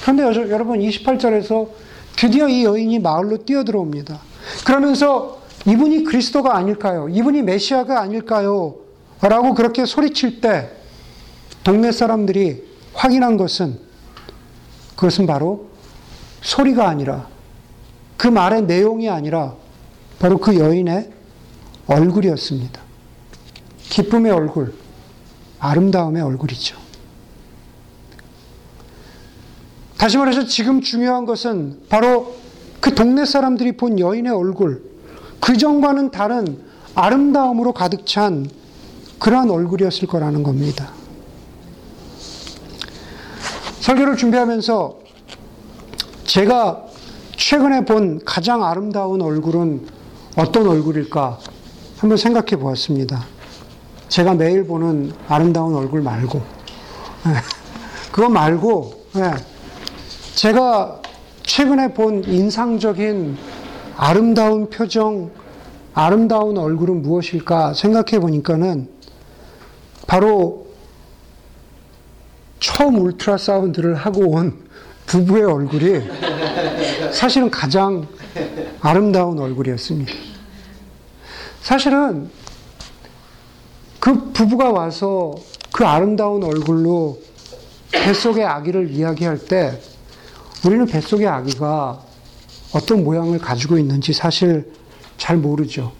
그런데 0.00 0.22
여러분 0.50 0.78
28절에서 0.78 1.68
드디어 2.16 2.48
이 2.48 2.64
여인이 2.64 2.98
마을로 3.00 3.44
뛰어들어옵니다. 3.44 4.20
그러면서 4.64 5.42
이분이 5.66 6.04
그리스도가 6.04 6.56
아닐까요? 6.56 7.10
이분이 7.10 7.42
메시아가 7.42 8.00
아닐까요? 8.00 8.87
라고 9.20 9.54
그렇게 9.54 9.84
소리칠 9.84 10.40
때 10.40 10.70
동네 11.64 11.90
사람들이 11.90 12.64
확인한 12.94 13.36
것은 13.36 13.78
그것은 14.94 15.26
바로 15.26 15.68
소리가 16.40 16.88
아니라 16.88 17.28
그 18.16 18.28
말의 18.28 18.62
내용이 18.62 19.08
아니라 19.08 19.54
바로 20.18 20.38
그 20.38 20.56
여인의 20.56 21.10
얼굴이었습니다. 21.86 22.80
기쁨의 23.78 24.32
얼굴, 24.32 24.74
아름다움의 25.58 26.22
얼굴이죠. 26.22 26.76
다시 29.96 30.16
말해서 30.16 30.46
지금 30.46 30.80
중요한 30.80 31.26
것은 31.26 31.82
바로 31.88 32.36
그 32.80 32.94
동네 32.94 33.24
사람들이 33.24 33.76
본 33.76 33.98
여인의 33.98 34.32
얼굴, 34.32 34.84
그전과는 35.40 36.10
다른 36.10 36.62
아름다움으로 36.94 37.72
가득 37.72 38.06
찬 38.06 38.48
그러한 39.18 39.50
얼굴이었을 39.50 40.08
거라는 40.08 40.42
겁니다. 40.42 40.90
설교를 43.80 44.16
준비하면서 44.16 44.98
제가 46.24 46.84
최근에 47.36 47.84
본 47.84 48.20
가장 48.24 48.64
아름다운 48.64 49.22
얼굴은 49.22 49.86
어떤 50.36 50.68
얼굴일까 50.68 51.38
한번 51.98 52.16
생각해 52.18 52.56
보았습니다. 52.56 53.24
제가 54.08 54.34
매일 54.34 54.66
보는 54.66 55.12
아름다운 55.26 55.74
얼굴 55.74 56.02
말고, 56.02 56.40
그거 58.12 58.28
말고, 58.28 59.04
예. 59.16 59.32
제가 60.34 61.00
최근에 61.42 61.94
본 61.94 62.22
인상적인 62.24 63.36
아름다운 63.96 64.70
표정, 64.70 65.30
아름다운 65.94 66.58
얼굴은 66.58 67.02
무엇일까 67.02 67.74
생각해 67.74 68.20
보니까는 68.20 68.97
바로 70.08 70.66
처음 72.58 72.98
울트라 72.98 73.36
사운드를 73.36 73.94
하고 73.94 74.30
온 74.30 74.66
부부의 75.04 75.44
얼굴이 75.44 76.02
사실은 77.12 77.50
가장 77.50 78.08
아름다운 78.80 79.38
얼굴이었습니다. 79.38 80.10
사실은 81.60 82.30
그 84.00 84.32
부부가 84.32 84.70
와서 84.70 85.34
그 85.72 85.84
아름다운 85.84 86.42
얼굴로 86.42 87.20
뱃속의 87.92 88.44
아기를 88.46 88.90
이야기할 88.90 89.38
때 89.38 89.78
우리는 90.64 90.86
뱃속의 90.86 91.28
아기가 91.28 92.00
어떤 92.72 93.04
모양을 93.04 93.38
가지고 93.38 93.76
있는지 93.76 94.14
사실 94.14 94.72
잘 95.18 95.36
모르죠. 95.36 95.92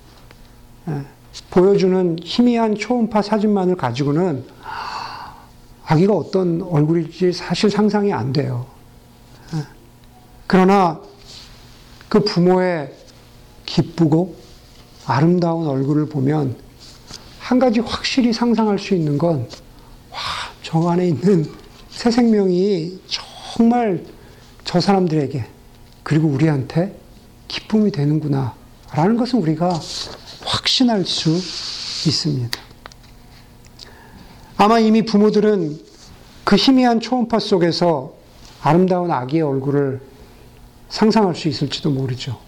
예. 1.43 1.51
보여주는 1.51 2.17
희미한 2.23 2.75
초음파 2.75 3.23
사진만을 3.23 3.77
가지고는 3.77 4.45
아기가 5.85 6.15
어떤 6.15 6.63
얼굴일지 6.63 7.33
사실 7.33 7.71
상상이 7.71 8.13
안 8.13 8.33
돼요. 8.33 8.67
예. 9.55 9.65
그러나 10.47 11.01
그 12.09 12.25
부모의 12.25 12.93
기쁘고 13.67 14.35
아름다운 15.07 15.67
얼굴을 15.67 16.07
보면 16.07 16.57
한 17.39 17.59
가지 17.59 17.81
확실히 17.81 18.33
상상할 18.33 18.79
수 18.79 18.95
있는 18.95 19.17
건, 19.17 19.49
와, 20.11 20.19
저 20.63 20.87
안에 20.89 21.09
있는 21.09 21.51
새 21.89 22.11
생명이 22.11 23.01
정말 23.07 24.05
저 24.65 24.81
사람들에게 24.81 25.47
그리고 26.03 26.29
우리한테 26.29 26.95
기쁨이 27.49 27.91
되는구나. 27.91 28.55
라는 28.93 29.17
것은 29.17 29.41
우리가 29.41 29.81
확신할 30.79 31.05
수 31.05 31.31
있습니다. 32.09 32.59
아마 34.57 34.79
이미 34.79 35.03
부모들은 35.03 35.79
그 36.45 36.57
희미한 36.57 37.01
초음파 37.01 37.39
속에서 37.41 38.15
아름다운 38.63 39.11
아기의 39.11 39.43
얼굴을 39.43 40.01
상상할 40.89 41.35
수 41.35 41.49
있을지도 41.49 41.91
모르죠. 41.91 42.39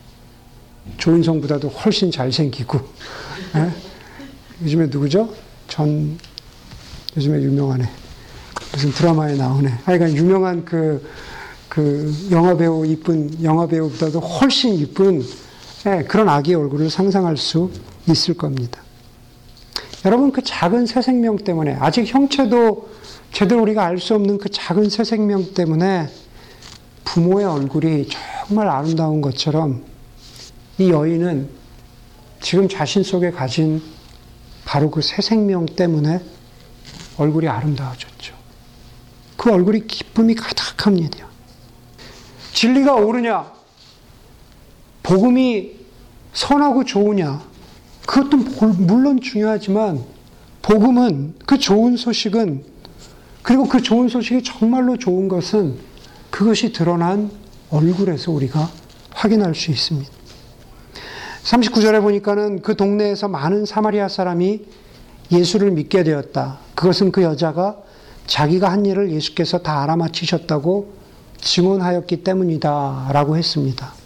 조인성보다도 0.97 1.68
훨씬 1.68 2.11
잘생기고, 2.11 2.81
예? 3.57 3.70
요즘에 4.64 4.87
누구죠? 4.87 5.33
전, 5.68 6.18
요즘에 7.16 7.43
유명하네. 7.43 7.89
무슨 8.72 8.93
드라마에 8.93 9.37
나오네. 9.37 9.68
하여간 9.85 10.16
유명한 10.16 10.64
그, 10.64 11.07
그 11.68 12.12
영화배우 12.31 12.87
이쁜 12.87 13.43
영화배우보다도 13.43 14.20
훨씬 14.20 14.74
이쁜 14.74 15.22
예, 15.87 16.05
그런 16.05 16.28
아기의 16.28 16.57
얼굴을 16.57 16.91
상상할 16.91 17.37
수 17.37 17.70
있을 18.09 18.35
겁니다. 18.35 18.83
여러분 20.05 20.33
그 20.33 20.43
작은 20.43 20.87
새 20.87 21.03
생명 21.03 21.37
때문에 21.37 21.76
아직 21.81 22.07
형체도 22.07 22.89
제대로 23.33 23.62
우리가 23.62 23.85
알 23.85 23.99
수 23.99 24.14
없는 24.14 24.39
그 24.39 24.49
작은 24.51 24.91
새 24.91 25.05
생명 25.05 25.53
때문에 25.55 26.09
부모의 27.05 27.47
얼굴이 27.47 28.09
정말 28.49 28.68
아름다운 28.68 29.20
것처럼 29.20 29.85
이 30.78 30.91
여인은 30.91 31.49
지금 32.41 32.68
자신 32.68 33.03
속에 33.03 33.31
가진 33.31 33.83
바로 34.64 34.91
그 34.91 35.01
새 35.03 35.20
생명 35.22 35.66
때문에 35.66 36.20
얼굴이 37.18 37.49
아름다워졌죠. 37.49 38.35
그 39.37 39.51
얼굴이 39.53 39.87
기쁨이 39.87 40.35
가득합니다. 40.35 41.26
진리가 42.53 42.95
옳으냐? 42.95 43.59
복음이 45.03 45.72
선하고 46.32 46.84
좋으냐? 46.84 47.42
그것도 48.07 48.36
물론 48.78 49.20
중요하지만 49.20 50.03
복음은 50.62 51.34
그 51.46 51.59
좋은 51.59 51.96
소식은 51.96 52.64
그리고 53.42 53.66
그 53.68 53.82
좋은 53.82 54.09
소식이 54.09 54.42
정말로 54.42 54.96
좋은 54.96 55.28
것은 55.28 55.76
그것이 56.30 56.72
드러난 56.72 57.30
얼굴에서 57.70 58.32
우리가 58.32 58.70
확인할 59.11 59.55
수 59.55 59.70
있습니다. 59.70 60.11
39절에 61.44 62.01
보니까는 62.03 62.62
그 62.62 62.76
동네에서 62.76 63.28
많은 63.28 63.64
사마리아 63.64 64.09
사람이 64.09 64.61
예수를 65.32 65.70
믿게 65.70 66.05
되었다. 66.05 66.59
그것은 66.74 67.12
그 67.12 67.22
여자가 67.22 67.76
자기가 68.26 68.70
한 68.70 68.84
일을 68.86 69.11
예수께서 69.11 69.59
다 69.59 69.82
알아맞히셨다고 69.82 70.92
증언하였기 71.40 72.22
때문이다. 72.22 73.11
라고 73.12 73.36
했습니다. 73.36 73.99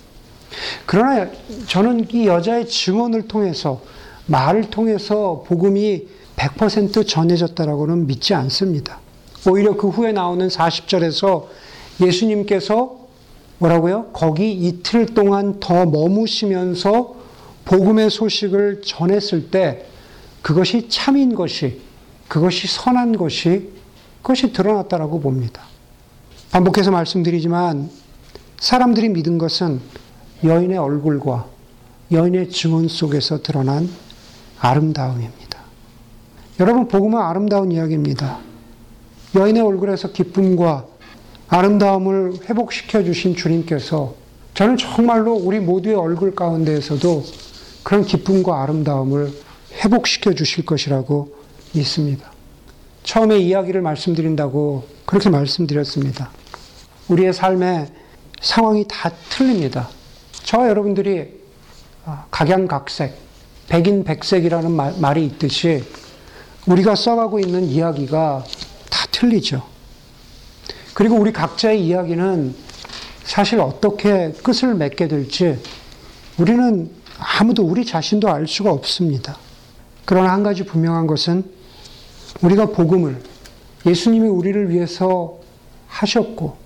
그러나 0.86 1.28
저는 1.66 2.08
이 2.12 2.26
여자의 2.26 2.68
증언을 2.68 3.28
통해서, 3.28 3.82
말을 4.26 4.70
통해서 4.70 5.44
복음이 5.46 6.06
100% 6.36 7.06
전해졌다라고는 7.06 8.06
믿지 8.06 8.34
않습니다. 8.34 9.00
오히려 9.46 9.76
그 9.76 9.88
후에 9.88 10.12
나오는 10.12 10.48
40절에서 10.48 11.46
예수님께서 12.00 13.04
뭐라고요? 13.58 14.06
거기 14.12 14.52
이틀 14.52 15.06
동안 15.06 15.60
더 15.60 15.86
머무시면서 15.86 17.14
복음의 17.64 18.10
소식을 18.10 18.82
전했을 18.84 19.50
때 19.50 19.86
그것이 20.42 20.88
참인 20.88 21.34
것이, 21.34 21.80
그것이 22.28 22.66
선한 22.66 23.16
것이, 23.16 23.70
그것이 24.22 24.52
드러났다라고 24.52 25.20
봅니다. 25.20 25.62
반복해서 26.50 26.90
말씀드리지만 26.90 27.90
사람들이 28.60 29.08
믿은 29.10 29.38
것은 29.38 29.80
여인의 30.44 30.76
얼굴과 30.76 31.46
여인의 32.12 32.50
증언 32.50 32.86
속에서 32.86 33.42
드러난 33.42 33.88
아름다움입니다. 34.58 35.58
여러분, 36.60 36.86
복음은 36.86 37.18
아름다운 37.18 37.72
이야기입니다. 37.72 38.38
여인의 39.34 39.62
얼굴에서 39.62 40.12
기쁨과 40.12 40.86
아름다움을 41.48 42.34
회복시켜 42.48 43.02
주신 43.04 43.34
주님께서 43.34 44.14
저는 44.54 44.76
정말로 44.76 45.34
우리 45.34 45.58
모두의 45.58 45.96
얼굴 45.96 46.34
가운데에서도 46.34 47.24
그런 47.82 48.04
기쁨과 48.04 48.62
아름다움을 48.62 49.32
회복시켜 49.82 50.34
주실 50.34 50.64
것이라고 50.64 51.34
믿습니다. 51.72 52.30
처음에 53.02 53.38
이야기를 53.38 53.82
말씀드린다고 53.82 54.86
그렇게 55.04 55.28
말씀드렸습니다. 55.30 56.30
우리의 57.08 57.32
삶의 57.32 57.88
상황이 58.40 58.84
다 58.88 59.10
틀립니다. 59.30 59.88
저와 60.44 60.68
여러분들이 60.68 61.40
아, 62.04 62.26
각양각색, 62.30 63.16
백인백색이라는 63.68 64.70
말이 65.00 65.24
있듯이 65.24 65.82
우리가 66.66 66.94
써가고 66.94 67.40
있는 67.40 67.64
이야기가 67.64 68.44
다 68.90 69.06
틀리죠. 69.10 69.62
그리고 70.92 71.16
우리 71.16 71.32
각자의 71.32 71.84
이야기는 71.84 72.54
사실 73.24 73.58
어떻게 73.60 74.32
끝을 74.42 74.74
맺게 74.74 75.08
될지 75.08 75.58
우리는 76.38 76.90
아무도 77.18 77.64
우리 77.64 77.86
자신도 77.86 78.28
알 78.28 78.46
수가 78.46 78.70
없습니다. 78.70 79.38
그러나 80.04 80.32
한 80.32 80.42
가지 80.42 80.64
분명한 80.64 81.06
것은 81.06 81.50
우리가 82.42 82.66
복음을 82.66 83.22
예수님이 83.86 84.28
우리를 84.28 84.68
위해서 84.70 85.38
하셨고 85.88 86.56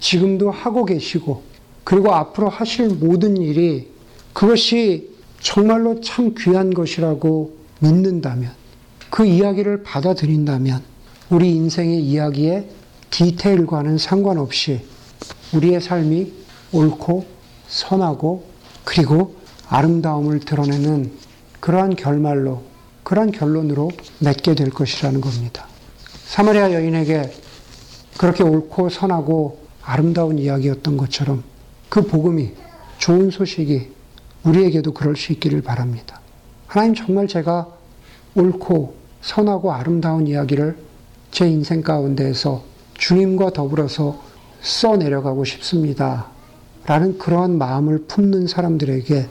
지금도 0.00 0.50
하고 0.50 0.86
계시고 0.86 1.47
그리고 1.88 2.12
앞으로 2.12 2.50
하실 2.50 2.88
모든 2.88 3.38
일이 3.38 3.88
그것이 4.34 5.08
정말로 5.40 6.02
참 6.02 6.34
귀한 6.36 6.74
것이라고 6.74 7.56
믿는다면 7.78 8.52
그 9.08 9.24
이야기를 9.24 9.84
받아들인다면 9.84 10.82
우리 11.30 11.48
인생의 11.54 12.02
이야기에 12.02 12.68
디테일과는 13.08 13.96
상관없이 13.96 14.82
우리의 15.54 15.80
삶이 15.80 16.30
옳고 16.72 17.24
선하고 17.68 18.44
그리고 18.84 19.36
아름다움을 19.68 20.40
드러내는 20.40 21.10
그러한 21.60 21.96
결말로, 21.96 22.64
그러한 23.02 23.32
결론으로 23.32 23.90
맺게 24.18 24.56
될 24.56 24.68
것이라는 24.68 25.22
겁니다. 25.22 25.66
사마리아 26.26 26.70
여인에게 26.70 27.32
그렇게 28.18 28.42
옳고 28.42 28.90
선하고 28.90 29.60
아름다운 29.82 30.38
이야기였던 30.38 30.98
것처럼 30.98 31.47
그 31.88 32.02
복음이 32.06 32.52
좋은 32.98 33.30
소식이 33.30 33.88
우리에게도 34.44 34.92
그럴 34.92 35.16
수 35.16 35.32
있기를 35.32 35.62
바랍니다. 35.62 36.20
하나님 36.66 36.94
정말 36.94 37.26
제가 37.26 37.68
옳고 38.34 38.96
선하고 39.20 39.72
아름다운 39.72 40.26
이야기를 40.26 40.76
제 41.30 41.48
인생 41.48 41.82
가운데에서 41.82 42.64
주님과 42.94 43.50
더불어서 43.50 44.22
써 44.60 44.96
내려가고 44.96 45.44
싶습니다. 45.44 46.26
라는 46.86 47.18
그러한 47.18 47.58
마음을 47.58 48.04
품는 48.08 48.46
사람들에게 48.46 49.28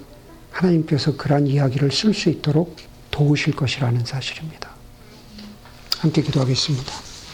하나님께서 0.52 1.18
그러한 1.18 1.48
이야기를 1.48 1.92
쓸 1.92 2.14
수 2.14 2.30
있도록 2.30 2.76
도우실 3.12 3.56
것이라는 3.56 4.06
사실입니다. 4.06 4.70
함께 6.00 6.22
기도하겠습니다. 6.22 7.07